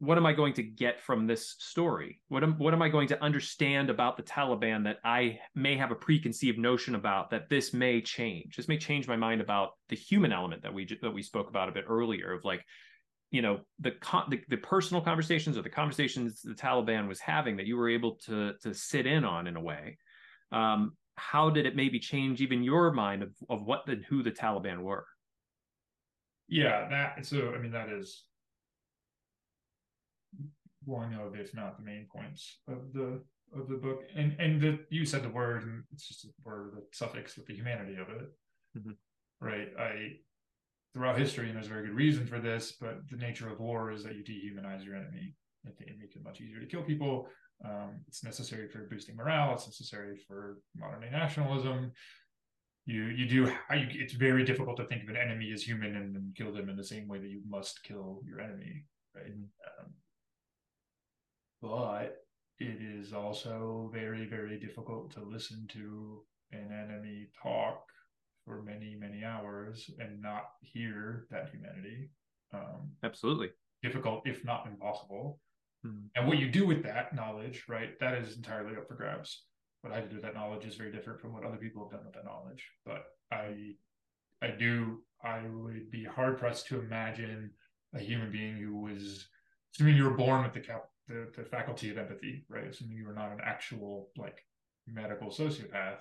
[0.00, 2.20] what am I going to get from this story?
[2.28, 5.90] What am what am I going to understand about the Taliban that I may have
[5.90, 8.56] a preconceived notion about that this may change?
[8.56, 11.68] This may change my mind about the human element that we that we spoke about
[11.68, 12.64] a bit earlier of like
[13.30, 13.92] you know the,
[14.30, 18.16] the, the personal conversations or the conversations the Taliban was having that you were able
[18.26, 19.98] to to sit in on in a way.
[20.52, 24.30] Um, how did it maybe change even your mind of, of what the who the
[24.30, 25.04] Taliban were?
[26.48, 28.24] Yeah, that so I mean that is
[30.84, 33.20] one of if not the main points of the
[33.54, 34.02] of the book.
[34.14, 37.46] And and the, you said the word, and it's just a word, the suffix with
[37.46, 38.32] the humanity of it,
[38.76, 38.90] mm-hmm.
[39.40, 39.68] right?
[39.78, 40.12] I
[40.94, 43.92] throughout history, and there's a very good reason for this, but the nature of war
[43.92, 45.34] is that you dehumanize your enemy.
[45.64, 47.28] It, it makes it much easier to kill people.
[47.64, 49.54] Um, it's necessary for boosting morale.
[49.54, 51.92] It's necessary for modern day nationalism.
[52.86, 56.16] You you do you, it's very difficult to think of an enemy as human and,
[56.16, 58.84] and, kill them in the same way that you must kill your enemy,
[59.14, 59.26] right?
[59.26, 59.84] Mm-hmm.
[59.84, 59.92] Um,
[61.60, 62.16] but
[62.60, 66.22] it is also very very difficult to listen to
[66.52, 67.82] an enemy talk
[68.48, 72.10] for many many hours and not hear that humanity
[72.54, 73.50] um, absolutely.
[73.82, 75.38] difficult if not impossible.
[75.86, 76.06] Mm-hmm.
[76.16, 79.44] and what you do with that knowledge right that is entirely up for grabs.
[79.82, 82.06] What i do with that knowledge is very different from what other people have done
[82.06, 82.66] with that knowledge.
[82.84, 83.74] But i
[84.42, 87.50] i do i would be hard pressed to imagine
[87.94, 89.28] a human being who was
[89.74, 92.66] assuming you were born with the cap the, the faculty of empathy right?
[92.66, 94.42] Assuming you were not an actual like
[94.86, 95.98] medical sociopath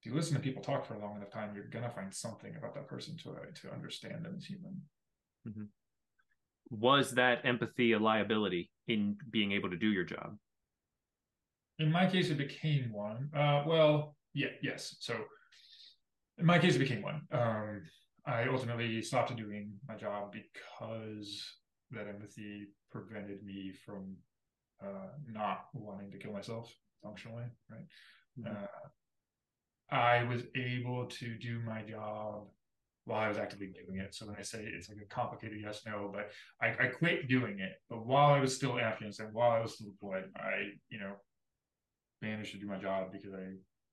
[0.00, 2.56] if you listen to people talk for a long enough time, you're gonna find something
[2.56, 3.30] about that person to
[3.62, 4.80] to understand them as human.
[5.46, 5.64] Mm-hmm.
[6.70, 10.36] Was that empathy a liability in being able to do your job?
[11.78, 13.28] In my case, it became one.
[13.34, 14.96] Uh, well, yeah, yes.
[15.00, 15.16] So,
[16.38, 17.22] in my case, it became one.
[17.32, 17.82] Um,
[18.26, 21.44] I ultimately stopped doing my job because
[21.90, 24.16] that empathy prevented me from
[24.82, 26.72] uh, not wanting to kill myself
[27.02, 27.86] functionally, right?
[28.38, 28.56] Mm-hmm.
[28.56, 28.88] Uh,
[29.90, 32.46] I was able to do my job
[33.04, 34.14] while I was actively doing it.
[34.14, 36.30] So when I say it's like a complicated yes no, but
[36.62, 37.72] I, I quit doing it.
[37.88, 41.14] But while I was still in Afghanistan, while I was still deployed, I you know
[42.22, 43.46] managed to do my job because I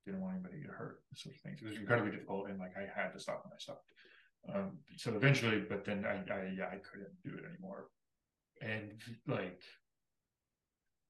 [0.06, 1.60] didn't want anybody to get hurt, sort of things.
[1.62, 3.84] It was incredibly difficult, and like I had to stop when I stopped.
[4.54, 7.88] Um, so eventually, but then I, I yeah I couldn't do it anymore,
[8.62, 8.92] and
[9.26, 9.62] like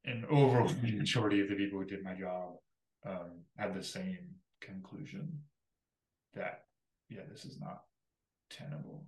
[0.06, 2.54] an overwhelming majority of the people who did my job
[3.06, 4.30] um, had the same
[4.62, 5.40] conclusion
[6.34, 6.64] that
[7.10, 7.82] yeah this is not
[8.50, 9.06] tenable.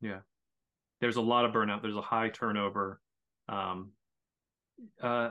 [0.00, 0.20] Yeah,
[1.00, 1.82] there's a lot of burnout.
[1.82, 3.00] There's a high turnover.
[3.48, 3.92] Um,
[5.02, 5.30] uh,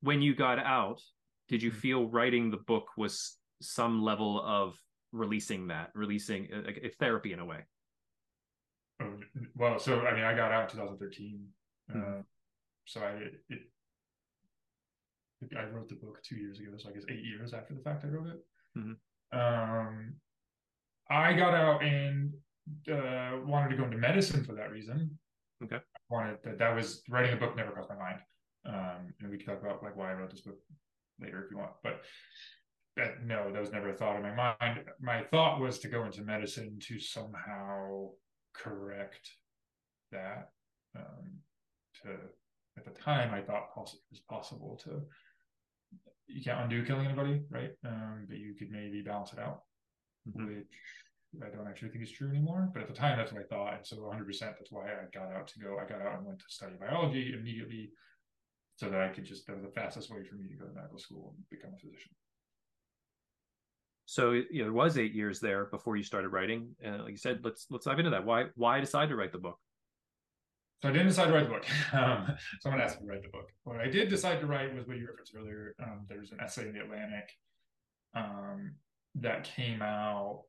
[0.00, 1.00] when you got out,
[1.48, 1.78] did you hmm.
[1.78, 4.76] feel writing the book was some level of
[5.12, 7.60] releasing that, releasing a, a therapy in a way?
[9.00, 9.14] Oh,
[9.56, 11.46] well, so I mean, I got out in 2013.
[11.90, 12.00] Mm-hmm.
[12.00, 12.22] Uh,
[12.86, 13.10] so I
[13.48, 13.60] it,
[15.56, 18.04] I wrote the book two years ago, so I guess eight years after the fact
[18.04, 18.44] I wrote it.
[18.76, 19.38] Mm-hmm.
[19.38, 20.14] Um,
[21.10, 22.32] I got out and
[22.90, 25.18] uh, wanted to go into medicine for that reason.
[25.62, 25.76] Okay.
[25.76, 28.20] I wanted that that was writing a book never crossed my mind.
[28.66, 30.58] Um, and we can talk about like why I wrote this book
[31.20, 31.72] later if you want.
[31.82, 32.02] But
[32.96, 34.80] that no, that was never a thought in my mind.
[35.00, 38.08] My thought was to go into medicine to somehow
[38.54, 39.30] correct
[40.12, 40.50] that.
[40.96, 41.38] Um,
[42.02, 42.10] to
[42.76, 45.02] at the time, I thought poss- it was possible to.
[46.28, 47.70] You can't undo killing anybody, right?
[47.84, 49.62] Um, but you could maybe balance it out,
[50.28, 50.46] mm-hmm.
[50.46, 50.66] which
[51.42, 52.70] I don't actually think is true anymore.
[52.72, 54.26] But at the time, that's what I thought, and so 100.
[54.26, 55.78] percent That's why I got out to go.
[55.78, 57.90] I got out and went to study biology immediately
[58.76, 60.74] so that I could just that was the fastest way for me to go to
[60.74, 62.12] medical school and become a physician.
[64.06, 66.74] So you know, it was eight years there before you started writing.
[66.82, 68.24] And like you said, let's let's dive into that.
[68.24, 69.58] Why why decide to write the book?
[70.82, 71.66] So I didn't decide to write the book.
[71.92, 73.50] Um, someone asked me to write the book.
[73.64, 75.74] What I did decide to write was what you referenced earlier.
[75.82, 77.28] Um, there's an essay in the Atlantic
[78.14, 78.74] um,
[79.16, 80.44] that came out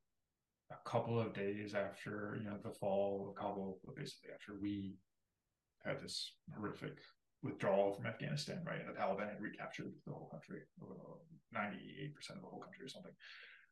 [0.72, 4.94] a couple of days after you know the fall of Kabul, but basically after we
[5.84, 7.00] had this horrific
[7.42, 8.80] withdrawal from Afghanistan, right?
[8.80, 10.60] And the Taliban had recaptured the whole country,
[11.56, 13.14] 98% of the whole country or something.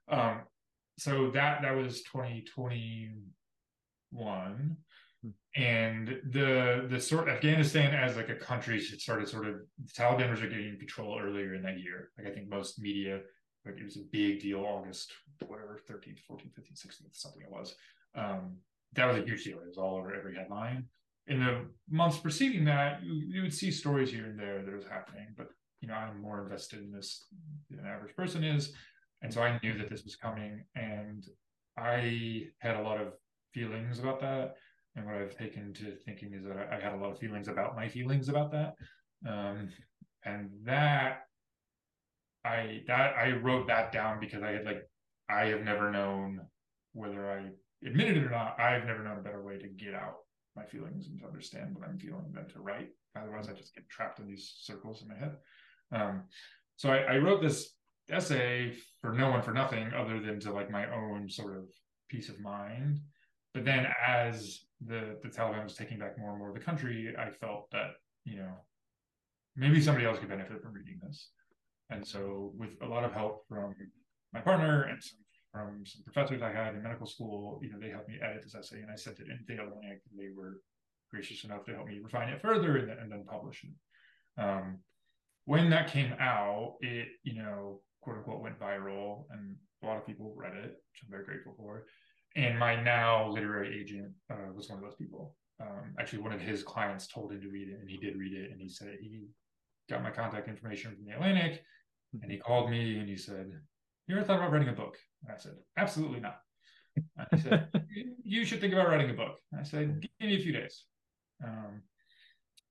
[0.09, 0.41] Um,
[0.97, 4.77] so that that was 2021.
[5.55, 10.39] And the the sort Afghanistan as like a country started sort of the Taliban was
[10.39, 12.11] getting control earlier in that year.
[12.17, 13.21] Like I think most media,
[13.65, 15.11] like it was a big deal, August,
[15.47, 17.75] whatever, 13th, 14th, 15th, 16th, something it was.
[18.15, 18.57] Um,
[18.93, 19.57] that was a huge deal.
[19.59, 20.85] It was all over every headline
[21.27, 24.85] in the months preceding that, you, you, would see stories here and there that was
[24.85, 25.49] happening, but
[25.81, 27.27] you know, I'm more invested in this
[27.69, 28.73] than an average person is.
[29.21, 31.25] And so I knew that this was coming and
[31.77, 33.13] I had a lot of
[33.53, 34.55] feelings about that.
[34.97, 37.47] And what I've taken to thinking is that I, I had a lot of feelings
[37.47, 38.73] about my feelings about that.
[39.27, 39.69] Um,
[40.25, 41.21] and that
[42.43, 44.81] I that I wrote that down because I had like
[45.29, 46.41] I have never known
[46.93, 47.49] whether I
[47.87, 50.15] admitted it or not, I've never known a better way to get out
[50.55, 52.89] my feelings and to understand what I'm feeling than to write.
[53.15, 55.37] Otherwise, I just get trapped in these circles in my head.
[55.91, 56.23] Um,
[56.75, 57.75] so I, I, wrote this
[58.09, 61.65] essay for no one for nothing other than to like my own sort of
[62.09, 62.99] peace of mind.
[63.53, 67.13] But then as the the Taliban was taking back more and more of the country,
[67.17, 67.91] I felt that
[68.23, 68.53] you know
[69.55, 71.29] maybe somebody else could benefit from reading this.
[71.89, 73.73] And so, with a lot of help from
[74.33, 75.19] my partner and some
[75.51, 77.59] from some professors I had in medical school.
[77.63, 80.01] You know, they helped me edit this essay, and I sent it in the Atlantic.
[80.15, 80.61] They were
[81.11, 84.41] gracious enough to help me refine it further and, and then publish it.
[84.41, 84.79] Um,
[85.45, 90.05] when that came out, it you know, quote unquote, went viral, and a lot of
[90.05, 91.85] people read it, which I'm very grateful for.
[92.37, 95.35] And my now literary agent uh, was one of those people.
[95.59, 98.33] Um, actually, one of his clients told him to read it, and he did read
[98.33, 99.25] it, and he said he
[99.89, 101.63] got my contact information from the Atlantic,
[102.21, 103.51] and he called me and he said,
[104.07, 106.39] "You ever thought about writing a book?" And I said, absolutely not.
[107.17, 107.69] I said,
[108.23, 109.37] you should think about writing a book.
[109.57, 110.83] I said, give me a few days.
[111.43, 111.83] Um,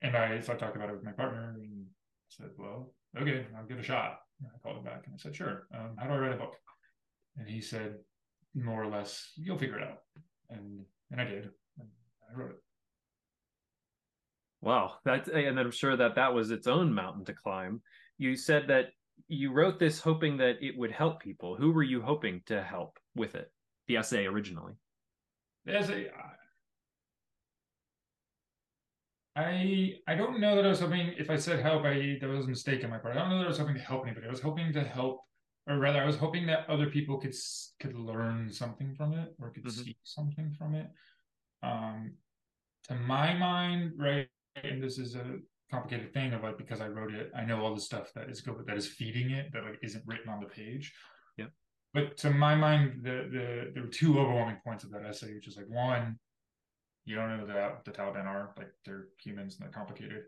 [0.02, 1.86] and I, so I talked about it with my partner and
[2.28, 4.18] said, well, okay, I'll give it a shot.
[4.40, 5.66] And I called him back and I said, sure.
[5.74, 6.54] Um, how do I write a book?
[7.36, 7.96] And he said,
[8.56, 9.98] more or less, you'll figure it out.
[10.50, 11.50] And, and I did.
[11.78, 11.88] And
[12.30, 12.62] I wrote it.
[14.62, 17.82] Wow, that and I'm sure that that was its own mountain to climb.
[18.18, 18.86] You said that
[19.28, 21.54] you wrote this hoping that it would help people.
[21.56, 23.52] Who were you hoping to help with it?
[23.86, 24.72] The essay originally.
[25.66, 26.06] The essay.
[29.36, 31.12] I I don't know that I was hoping.
[31.18, 33.16] If I said help, I that was a mistake on my part.
[33.16, 34.26] I don't know that I was hoping to help anybody.
[34.26, 35.20] I was hoping to help,
[35.68, 37.34] or rather, I was hoping that other people could
[37.80, 39.82] could learn something from it or could mm-hmm.
[39.82, 40.86] see something from it.
[41.62, 42.14] Um,
[42.88, 44.28] to my mind, right,
[44.62, 45.38] and this is a
[45.70, 48.40] complicated thing of like because I wrote it, I know all the stuff that is
[48.40, 50.92] go but that is feeding it that like isn't written on the page.
[51.36, 51.46] Yeah.
[51.92, 55.48] but to my mind, the the there were two overwhelming points of that essay, which
[55.48, 56.18] is like one,
[57.04, 60.22] you don't know the, the Taliban are, like they're humans and they're complicated,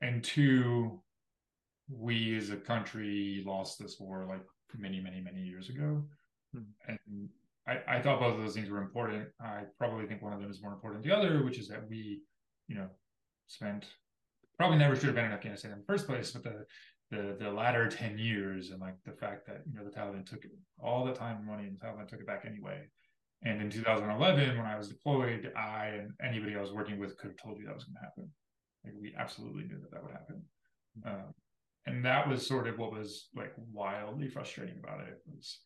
[0.00, 1.02] and two,
[1.90, 4.42] we as a country lost this war like
[4.78, 6.02] many, many, many years ago,
[6.52, 6.62] hmm.
[6.88, 7.28] and
[7.66, 9.28] I, I thought both of those things were important.
[9.40, 11.88] I probably think one of them is more important than the other, which is that
[11.88, 12.22] we,
[12.68, 12.88] you know,
[13.46, 13.86] spent
[14.58, 16.66] probably never should have been in Afghanistan in the first place, but the
[17.10, 20.44] the the latter 10 years and like the fact that you know the Taliban took
[20.82, 22.82] all the time and money and the Taliban took it back anyway.
[23.46, 27.30] And in 2011, when I was deployed, I and anybody I was working with could
[27.30, 28.30] have told you that was going to happen.
[28.84, 30.42] Like we absolutely knew that that would happen.
[31.04, 31.34] Um,
[31.86, 35.20] and that was sort of what was like wildly frustrating about it.
[35.34, 35.60] Was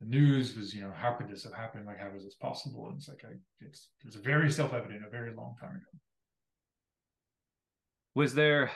[0.00, 1.86] the news was you know how could this have happened?
[1.86, 2.88] Like how was this possible?
[2.88, 5.98] And it's like I, it's it's very self-evident a very long time ago.
[8.14, 8.70] Was there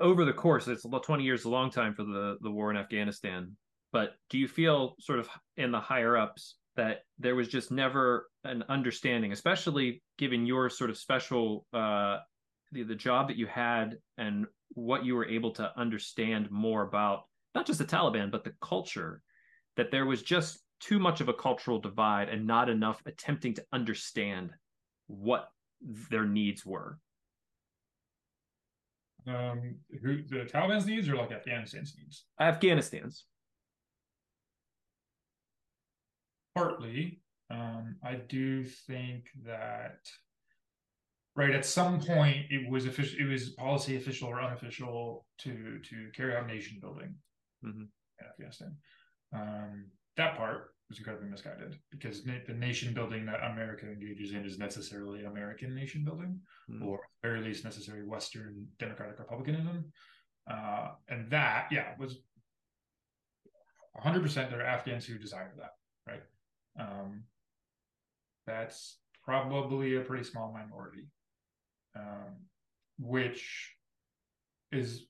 [0.00, 2.76] over the course it's about 20 years a long time for the the war in
[2.76, 3.56] afghanistan
[3.92, 8.28] but do you feel sort of in the higher ups that there was just never
[8.44, 12.18] an understanding especially given your sort of special uh
[12.72, 17.24] the, the job that you had and what you were able to understand more about
[17.54, 19.22] not just the taliban but the culture
[19.76, 23.64] that there was just too much of a cultural divide and not enough attempting to
[23.72, 24.50] understand
[25.06, 25.48] what
[26.10, 26.98] their needs were
[29.26, 32.24] um, who the Taliban's needs or like Afghanistan's needs?
[32.40, 33.24] Afghanistan's.
[36.54, 39.98] Partly, um, I do think that
[41.36, 46.10] right at some point it was official, it was policy official or unofficial to to
[46.14, 47.14] carry out nation building
[47.64, 47.82] mm-hmm.
[47.82, 48.76] in Afghanistan.
[49.32, 54.44] Um, that part was incredibly misguided because na- the nation building that America engages in
[54.44, 56.86] is necessarily American nation building, mm-hmm.
[56.86, 59.92] or at very least necessary Western democratic republicanism.
[60.48, 62.18] Uh, and that, yeah, was
[64.04, 65.72] 100% there are Afghans who desire that,
[66.06, 66.22] right?
[66.78, 67.24] Um,
[68.46, 71.08] that's probably a pretty small minority,
[71.96, 72.36] um,
[72.98, 73.72] which
[74.72, 75.06] is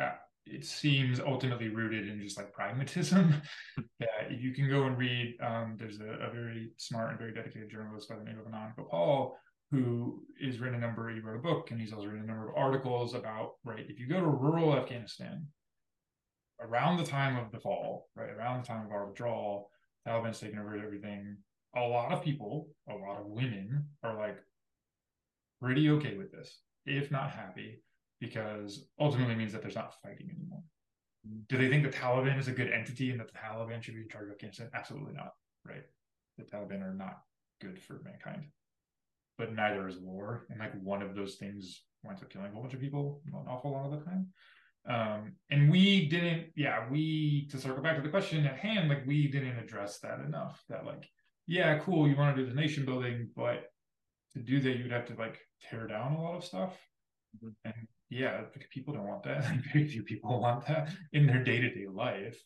[0.00, 0.12] uh,
[0.46, 3.34] it seems ultimately rooted in just like pragmatism.
[4.00, 5.36] yeah, if you can go and read.
[5.40, 8.76] Um, there's a, a, very smart and very dedicated journalist by the name of Anand
[8.76, 9.36] Gopal
[9.70, 11.08] who is written a number.
[11.10, 13.84] He wrote a book, and he's also written a number of articles about right.
[13.88, 15.46] If you go to rural Afghanistan
[16.60, 19.70] around the time of the fall, right around the time of our withdrawal,
[20.06, 21.36] Taliban's taken over everything.
[21.74, 24.38] A lot of people, a lot of women, are like
[25.60, 27.82] pretty okay with this, if not happy
[28.20, 30.62] because ultimately means that there's not fighting anymore.
[31.48, 34.02] Do they think the Taliban is a good entity and that the Taliban should be
[34.02, 34.70] in charge of Afghanistan?
[34.74, 35.32] Absolutely not.
[35.64, 35.82] Right.
[36.38, 37.18] The Taliban are not
[37.60, 38.44] good for mankind.
[39.38, 40.46] But neither is war.
[40.50, 43.46] And like one of those things winds up killing a whole bunch of people an
[43.48, 44.28] awful lot of the time.
[44.88, 49.04] Um, and we didn't, yeah, we to circle back to the question at hand, like
[49.04, 50.62] we didn't address that enough.
[50.68, 51.08] That like,
[51.48, 53.64] yeah, cool, you want to do the nation building, but
[54.36, 56.74] to do that, you'd have to like tear down a lot of stuff.
[57.36, 57.48] Mm-hmm.
[57.64, 59.44] And yeah, people don't want that.
[59.72, 62.38] Very few people want that in their day to day life.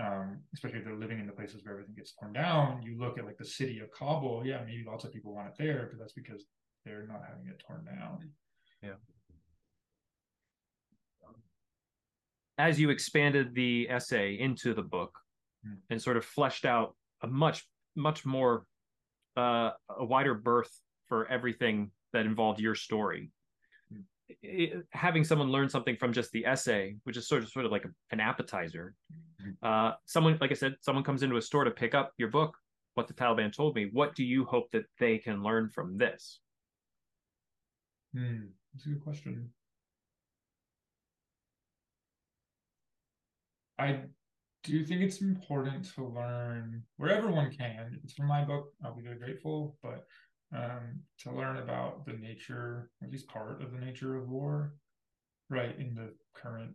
[0.00, 2.82] Um, especially if they're living in the places where everything gets torn down.
[2.82, 4.42] You look at like the city of Kabul.
[4.46, 6.44] Yeah, maybe lots of people want it there, but that's because
[6.84, 8.30] they're not having it torn down.
[8.82, 8.90] Yeah.
[12.56, 15.18] As you expanded the essay into the book
[15.66, 15.76] mm-hmm.
[15.88, 17.66] and sort of fleshed out a much,
[17.96, 18.64] much more,
[19.36, 20.70] uh, a wider berth
[21.10, 23.30] for everything that involved your story,
[24.92, 27.84] having someone learn something from just the essay, which is sort of sort of like
[28.12, 28.94] an appetizer.
[29.62, 32.56] Uh, someone, like I said, someone comes into a store to pick up your book.
[32.94, 33.90] What the Taliban told me.
[33.92, 36.40] What do you hope that they can learn from this?
[38.14, 39.50] Hmm, that's a good question.
[43.78, 44.00] I
[44.62, 47.98] do think it's important to learn wherever one can.
[48.04, 49.76] It's from my book, I'll be very grateful.
[49.82, 50.04] But
[50.54, 54.74] um, to learn about the nature, at least part of the nature of war,
[55.48, 55.78] right?
[55.78, 56.72] In the current,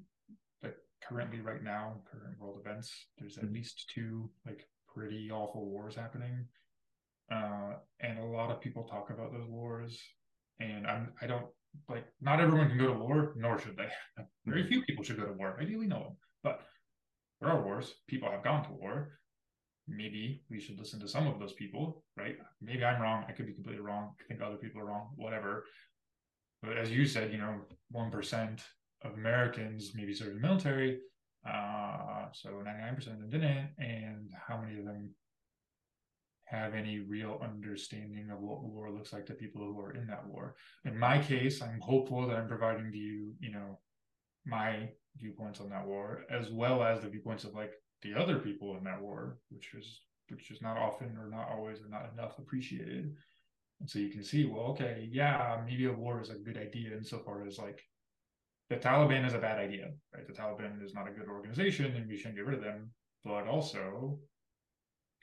[0.64, 3.56] like currently right now, current world events, there's at mm-hmm.
[3.56, 6.46] least two like pretty awful wars happening,
[7.32, 10.00] uh, and a lot of people talk about those wars,
[10.60, 11.48] and I'm I don't
[11.90, 13.90] like not everyone can go to war, nor should they.
[14.46, 14.70] Very mm-hmm.
[14.70, 15.58] few people should go to war.
[15.60, 16.62] Ideally, no one, but
[17.42, 17.94] there are wars.
[18.08, 19.20] People have gone to war
[19.88, 22.04] maybe we should listen to some of those people?
[22.66, 23.26] Maybe I'm wrong.
[23.28, 24.12] I could be completely wrong.
[24.20, 25.66] I think other people are wrong, whatever.
[26.62, 27.62] But as you said, you know,
[27.94, 28.60] 1%
[29.04, 31.00] of Americans maybe served in the military.
[31.48, 33.70] Uh, so 99% of them didn't.
[33.78, 35.12] And how many of them
[36.46, 40.26] have any real understanding of what war looks like to people who are in that
[40.26, 40.56] war?
[40.86, 43.80] In my case, I'm hopeful that I'm providing to you, you know,
[44.46, 48.78] my viewpoints on that war, as well as the viewpoints of like the other people
[48.78, 52.38] in that war, which is which is not often or not always or not enough
[52.40, 53.14] appreciated.
[53.80, 56.96] And so you can see, well, okay, yeah, maybe a war is a good idea
[56.96, 57.82] insofar as like
[58.70, 60.26] the Taliban is a bad idea, right?
[60.26, 62.92] The Taliban is not a good organization and we shouldn't get rid of them.
[63.24, 64.20] But also,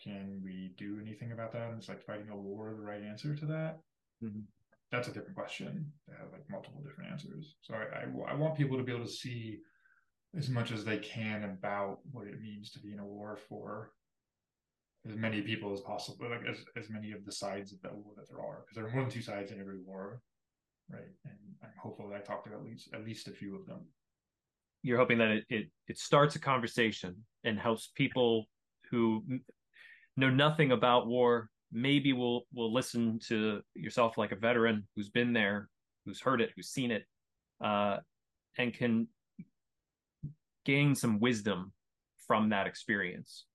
[0.03, 1.69] can we do anything about that?
[1.69, 3.79] And it's like fighting a war the right answer to that?
[4.23, 4.41] Mm-hmm.
[4.91, 5.91] That's a different question.
[6.07, 7.57] They have like multiple different answers.
[7.63, 9.59] So I, I, I want people to be able to see
[10.37, 13.93] as much as they can about what it means to be in a war for
[15.09, 18.15] as many people as possible, like as, as many of the sides of that war
[18.17, 20.21] that there are, because there are more than two sides in every war,
[20.91, 21.03] right?
[21.25, 23.81] And I'm hopeful that I talked to at least at least a few of them.
[24.83, 28.47] You're hoping that it it, it starts a conversation and helps people
[28.91, 29.25] who
[30.17, 35.33] know nothing about war maybe will will listen to yourself like a veteran who's been
[35.33, 35.69] there,
[36.05, 37.05] who's heard it, who's seen it,
[37.65, 37.97] uh,
[38.59, 39.09] and can
[40.65, 41.73] gain some wisdom
[42.29, 43.47] from that experience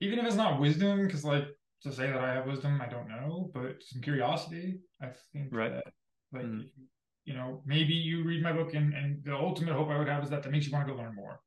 [0.00, 1.44] even if it's not wisdom, because like
[1.82, 4.80] to say that I have wisdom, I don't know, but some curiosity.
[5.00, 5.72] I think right.
[5.72, 5.92] that
[6.32, 6.64] like mm.
[7.24, 10.24] you know maybe you read my book and and the ultimate hope I would have
[10.24, 11.40] is that that makes you want to go learn more,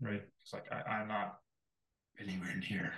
[0.00, 0.22] right?
[0.42, 1.36] It's like I, I'm not
[2.20, 2.92] anywhere near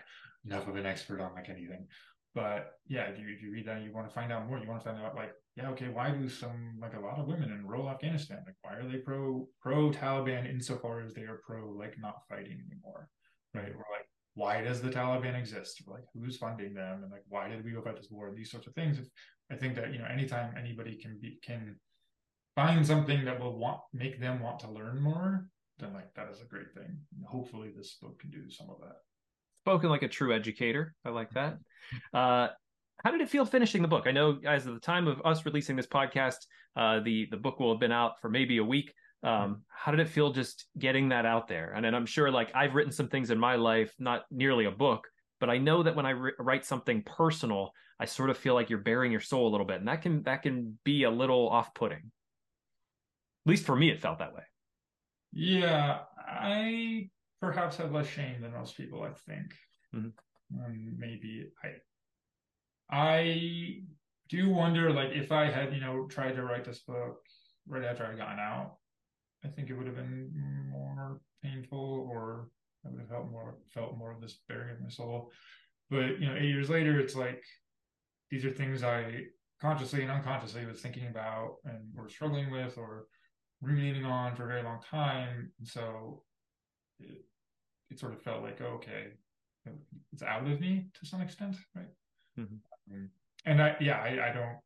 [0.44, 1.86] enough of an expert on like anything.
[2.34, 4.58] But yeah, if you, if you read that, you want to find out more.
[4.58, 7.26] You want to find out like, yeah, okay, why do some like a lot of
[7.26, 8.38] women enroll Afghanistan?
[8.46, 12.58] Like, why are they pro pro Taliban insofar as they are pro like not fighting
[12.70, 13.08] anymore,
[13.54, 13.68] right?
[13.68, 15.82] Or like, why does the Taliban exist?
[15.86, 17.02] Like who's funding them?
[17.02, 18.28] And like why did we go fight this war?
[18.28, 18.98] And these sorts of things.
[19.50, 21.76] I think that you know anytime anybody can be can
[22.56, 25.46] find something that will want make them want to learn more,
[25.78, 26.98] then like that is a great thing.
[27.16, 28.96] And hopefully this book can do some of that.
[29.60, 30.94] Spoken like a true educator.
[31.04, 31.58] I like that.
[32.14, 32.48] Uh,
[33.04, 34.06] how did it feel finishing the book?
[34.06, 36.36] I know as of the time of us releasing this podcast,
[36.76, 38.92] uh, the the book will have been out for maybe a week.
[39.22, 41.72] Um, how did it feel just getting that out there?
[41.76, 44.70] And, and I'm sure like I've written some things in my life, not nearly a
[44.70, 45.06] book,
[45.38, 48.68] but I know that when I re- write something personal, I sort of feel like
[48.68, 51.48] you're bearing your soul a little bit, and that can that can be a little
[51.48, 51.98] off-putting.
[51.98, 54.42] At least for me, it felt that way.
[55.32, 57.10] Yeah, I
[57.40, 59.02] perhaps have less shame than most people.
[59.02, 59.54] I think
[59.94, 60.64] mm-hmm.
[60.64, 61.68] um, maybe I
[62.90, 63.82] I
[64.28, 67.18] do wonder, like, if I had you know tried to write this book
[67.68, 68.78] right after I got out,
[69.44, 70.30] I think it would have been
[70.70, 72.48] more painful, or
[72.84, 75.30] I would have felt more felt more of this bearing of my soul.
[75.90, 77.42] But you know, eight years later, it's like
[78.30, 79.24] these are things I
[79.60, 83.06] consciously and unconsciously was thinking about and were struggling with or
[83.60, 85.52] ruminating on for a very long time.
[85.58, 86.22] And so
[86.98, 87.24] it,
[87.90, 89.08] it sort of felt like okay,
[90.12, 91.86] it's out of me to some extent, right?
[92.38, 92.94] Mm-hmm.
[92.94, 93.10] Um,
[93.44, 94.56] and I, yeah, I, I don't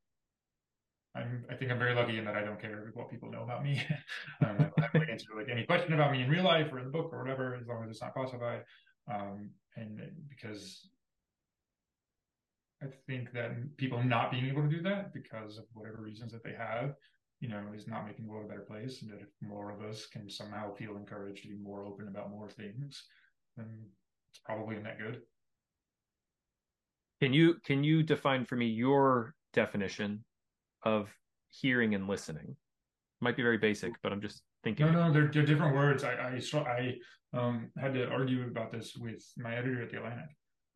[1.16, 3.64] I'm, I think I'm very lucky in that I don't care what people know about
[3.64, 3.82] me.
[4.44, 6.90] um, I don't answer like any question about me in real life or in the
[6.90, 8.62] book or whatever, as long as it's not classified.
[9.12, 10.88] Um, and because
[12.82, 16.44] I think that people not being able to do that because of whatever reasons that
[16.44, 16.94] they have,
[17.40, 19.02] you know, is not making the world a better place.
[19.02, 22.30] And that if more of us can somehow feel encouraged to be more open about
[22.30, 23.04] more things,
[23.56, 23.66] then
[24.30, 25.22] it's probably a net good.
[27.22, 30.22] Can you can you define for me your definition
[30.86, 31.12] of
[31.50, 32.56] hearing and listening?
[33.20, 34.86] Might be very basic, but I'm just thinking.
[34.86, 36.04] No, no, they're, they're different words.
[36.04, 36.94] I I, I
[37.38, 40.28] um, had to argue about this with my editor at the Atlantic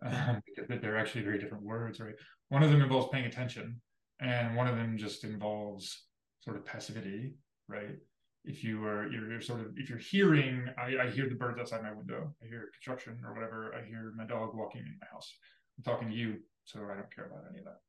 [0.04, 2.00] um, because they're actually very different words.
[2.00, 2.14] Right,
[2.48, 3.80] one of them involves paying attention,
[4.20, 6.06] and one of them just involves
[6.40, 7.34] sort of passivity.
[7.68, 7.96] Right,
[8.44, 11.58] if you are you're, you're, sort of if you're hearing I, I hear the birds
[11.58, 15.06] outside my window i hear construction or whatever i hear my dog walking in my
[15.12, 15.30] house
[15.78, 17.80] i'm talking to you so i don't care about any of that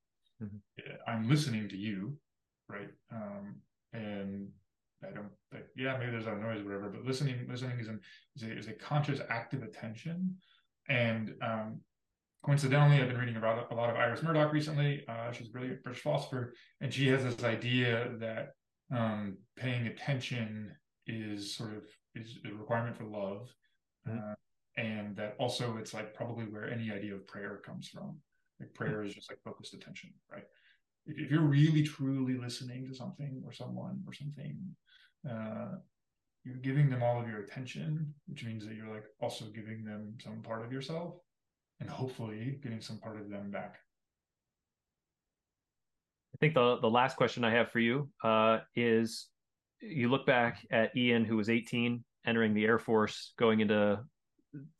[0.42, 0.92] mm-hmm.
[1.08, 2.18] I'm listening to you,
[2.70, 2.90] right?
[3.12, 3.56] Um,
[3.94, 4.48] and
[5.04, 8.00] I don't like, yeah, maybe there's a noise or whatever, but listening, listening is, an,
[8.36, 10.36] is, a, is a conscious active attention.
[10.90, 11.82] And um,
[12.44, 15.04] coincidentally, I've been reading about a lot of Iris Murdoch recently.
[15.08, 18.50] Uh, she's a brilliant British philosopher, and she has this idea that
[18.96, 20.72] um, paying attention
[21.08, 21.84] is sort of
[22.16, 23.50] is a requirement for love,
[24.08, 24.18] mm-hmm.
[24.18, 24.34] uh,
[24.78, 28.18] and that also it's like probably where any idea of prayer comes from.
[28.62, 30.44] Like prayer is just like focused attention, right?
[31.08, 34.56] If, if you're really truly listening to something or someone or something,
[35.28, 35.78] uh,
[36.44, 40.14] you're giving them all of your attention, which means that you're like also giving them
[40.24, 41.16] some part of yourself
[41.80, 43.78] and hopefully getting some part of them back.
[46.36, 49.28] I think the the last question I have for you uh, is
[49.82, 54.00] you look back at Ian, who was 18, entering the Air Force, going into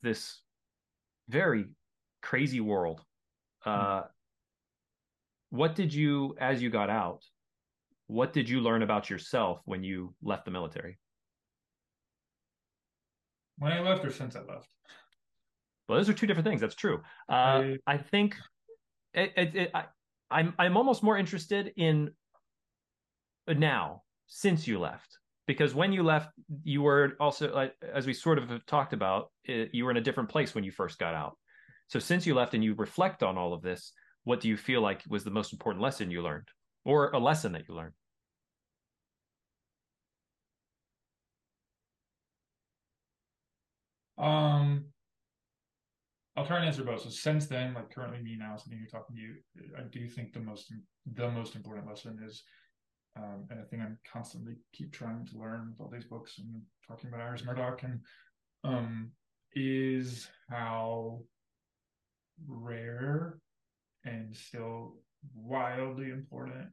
[0.02, 0.40] this
[1.28, 1.66] very
[2.22, 3.00] crazy world
[3.64, 4.02] uh,
[5.50, 7.22] what did you, as you got out,
[8.06, 10.98] what did you learn about yourself when you left the military?
[13.58, 14.68] When I left, or since I left?
[15.88, 16.60] Well, those are two different things.
[16.60, 17.02] That's true.
[17.28, 18.36] Uh, I, I think
[19.14, 19.84] it, it, it, I,
[20.30, 22.10] I'm I'm almost more interested in
[23.46, 26.30] now since you left because when you left,
[26.64, 30.28] you were also as we sort of have talked about, you were in a different
[30.28, 31.36] place when you first got out.
[31.92, 33.92] So since you left and you reflect on all of this,
[34.24, 36.48] what do you feel like was the most important lesson you learned,
[36.86, 37.92] or a lesson that you learned?
[44.16, 44.86] Um,
[46.34, 47.02] I'll try and answer both.
[47.02, 49.34] So since then, like currently me now sitting here talking to you,
[49.76, 50.72] I do think the most
[51.12, 52.42] the most important lesson is,
[53.18, 56.62] um, and I think I'm constantly keep trying to learn with all these books and
[56.88, 58.00] talking about Iris Murdoch and
[58.64, 59.10] um,
[59.54, 61.20] is how
[62.46, 63.38] rare
[64.04, 64.96] and still
[65.34, 66.68] wildly important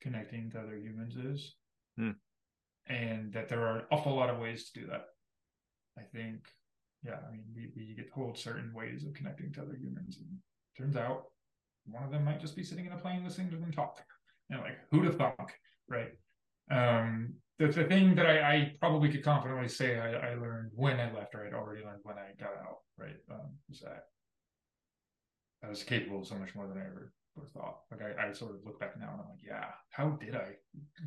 [0.00, 1.54] connecting to other humans is.
[1.96, 2.10] Hmm.
[2.86, 5.06] And that there are an awful lot of ways to do that.
[5.98, 6.46] I think
[7.04, 10.28] yeah, I mean, we, we get told certain ways of connecting to other humans, and
[10.76, 11.24] turns out
[11.86, 14.02] one of them might just be sitting in a plane listening to them talk.
[14.50, 15.54] And like, who'd have thunk,
[15.88, 16.10] right?
[16.70, 20.98] Um, the, the thing that I, I probably could confidently say I, I learned when
[20.98, 24.04] I left, or I'd already learned when I got out, right, um, was that
[25.64, 27.80] I was capable of so much more than I ever would have thought.
[27.90, 30.56] Like I, I sort of look back now and I'm like, yeah, how did I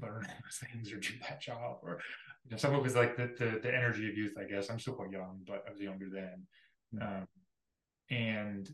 [0.01, 1.77] learn those things or do that job?
[1.83, 1.99] Or
[2.45, 4.69] you know, some of it was like the, the, the energy of youth, I guess.
[4.69, 6.47] I'm still quite young, but I was younger then.
[7.01, 7.27] Um,
[8.09, 8.69] and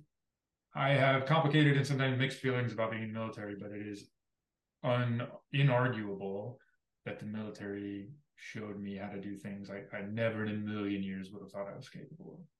[0.75, 4.09] I have complicated and sometimes mixed feelings about being in the military, but it is
[4.83, 6.55] un inarguable
[7.05, 11.01] that the military showed me how to do things I, I never in a million
[11.03, 12.56] years would have thought I was capable of.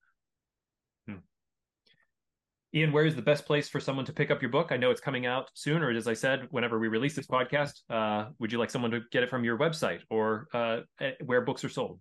[2.78, 4.68] Ian, where is the best place for someone to pick up your book?
[4.70, 7.82] I know it's coming out soon, or as I said, whenever we release this podcast,
[7.90, 11.42] uh, would you like someone to get it from your website or uh, eh, where
[11.42, 12.00] books are sold?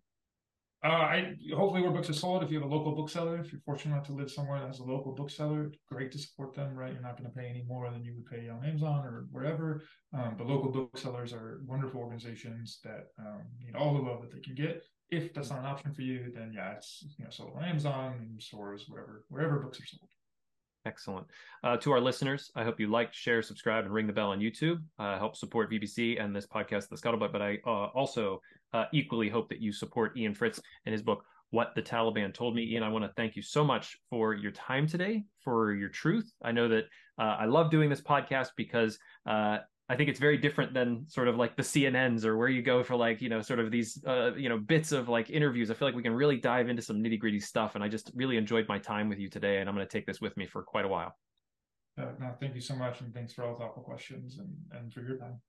[0.85, 2.43] Uh, I hopefully where books are sold.
[2.43, 4.81] If you have a local bookseller, if you're fortunate enough to live somewhere that has
[4.81, 6.75] a local bookseller, great to support them.
[6.75, 9.29] Right, you're not going to pay any more than you would pay on Amazon or
[9.33, 9.83] wherever.
[10.13, 14.41] Um, but local booksellers are wonderful organizations that um, need all the love that they
[14.41, 14.83] can get.
[15.09, 18.37] If that's not an option for you, then yeah, it's you know sold on Amazon,
[18.41, 20.11] stores, wherever wherever books are sold.
[20.87, 21.27] Excellent.
[21.65, 24.39] Uh, to our listeners, I hope you like, share, subscribe, and ring the bell on
[24.39, 24.79] YouTube.
[25.01, 27.33] Uh, help support VBC and this podcast, The Scuttlebutt.
[27.33, 28.41] But I uh, also
[28.73, 32.55] uh, equally hope that you support Ian Fritz and his book, What the Taliban Told
[32.55, 32.63] Me.
[32.63, 36.33] Ian, I want to thank you so much for your time today, for your truth.
[36.45, 36.85] I know that
[37.19, 38.97] uh, I love doing this podcast because
[39.29, 39.59] uh,
[39.89, 42.83] I think it's very different than sort of like the CNNs or where you go
[42.83, 45.71] for like, you know, sort of these, uh, you know, bits of like interviews.
[45.71, 47.77] I feel like we can really dive into some nitty gritty stuff.
[47.77, 49.59] And I just really enjoyed my time with you today.
[49.59, 51.15] And I'm going to take this with me for quite a while.
[51.99, 53.01] Uh, no, thank you so much.
[53.01, 55.41] And thanks for all the thoughtful questions and, and for your time.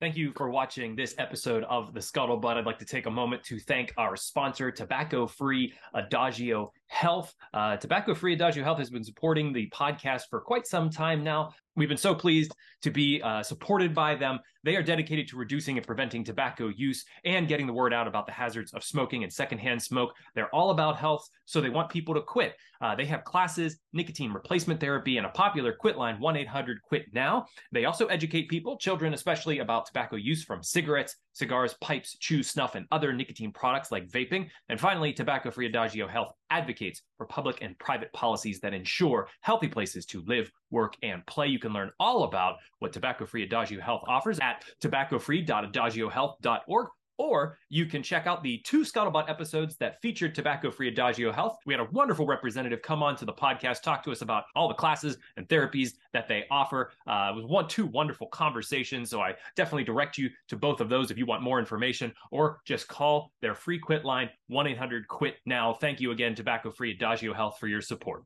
[0.00, 2.56] Thank you for watching this episode of The Scuttlebutt.
[2.56, 7.32] I'd like to take a moment to thank our sponsor, Tobacco Free Adagio Health.
[7.54, 11.52] Uh, Tobacco Free Adagio Health has been supporting the podcast for quite some time now.
[11.76, 14.40] We've been so pleased to be uh, supported by them.
[14.64, 18.26] They are dedicated to reducing and preventing tobacco use and getting the word out about
[18.26, 20.12] the hazards of smoking and secondhand smoke.
[20.34, 22.56] They're all about health, so they want people to quit.
[22.80, 27.06] Uh, they have classes, nicotine replacement therapy, and a popular quit line 1 800 Quit
[27.14, 27.46] Now.
[27.70, 32.74] They also educate people, children especially, about tobacco use from cigarettes, cigars, pipes, chew, snuff,
[32.74, 34.50] and other nicotine products like vaping.
[34.68, 39.68] And finally, Tobacco Free Adagio Health advocates for public and private policies that ensure healthy
[39.68, 41.46] places to live, work, and play.
[41.46, 46.88] You can learn all about what Tobacco Free Adagio Health offers at tobaccofree.adagiohealth.org
[47.20, 51.58] or you can check out the two Scuttlebutt episodes that featured tobacco free Adagio Health.
[51.66, 54.68] We had a wonderful representative come on to the podcast, talk to us about all
[54.68, 56.92] the classes and therapies that they offer.
[57.06, 59.10] Uh, it was one, two wonderful conversations.
[59.10, 62.60] So I definitely direct you to both of those if you want more information or
[62.64, 65.74] just call their free quit line 1 800 quit now.
[65.74, 68.18] Thank you again, tobacco free Adagio Health, for your support.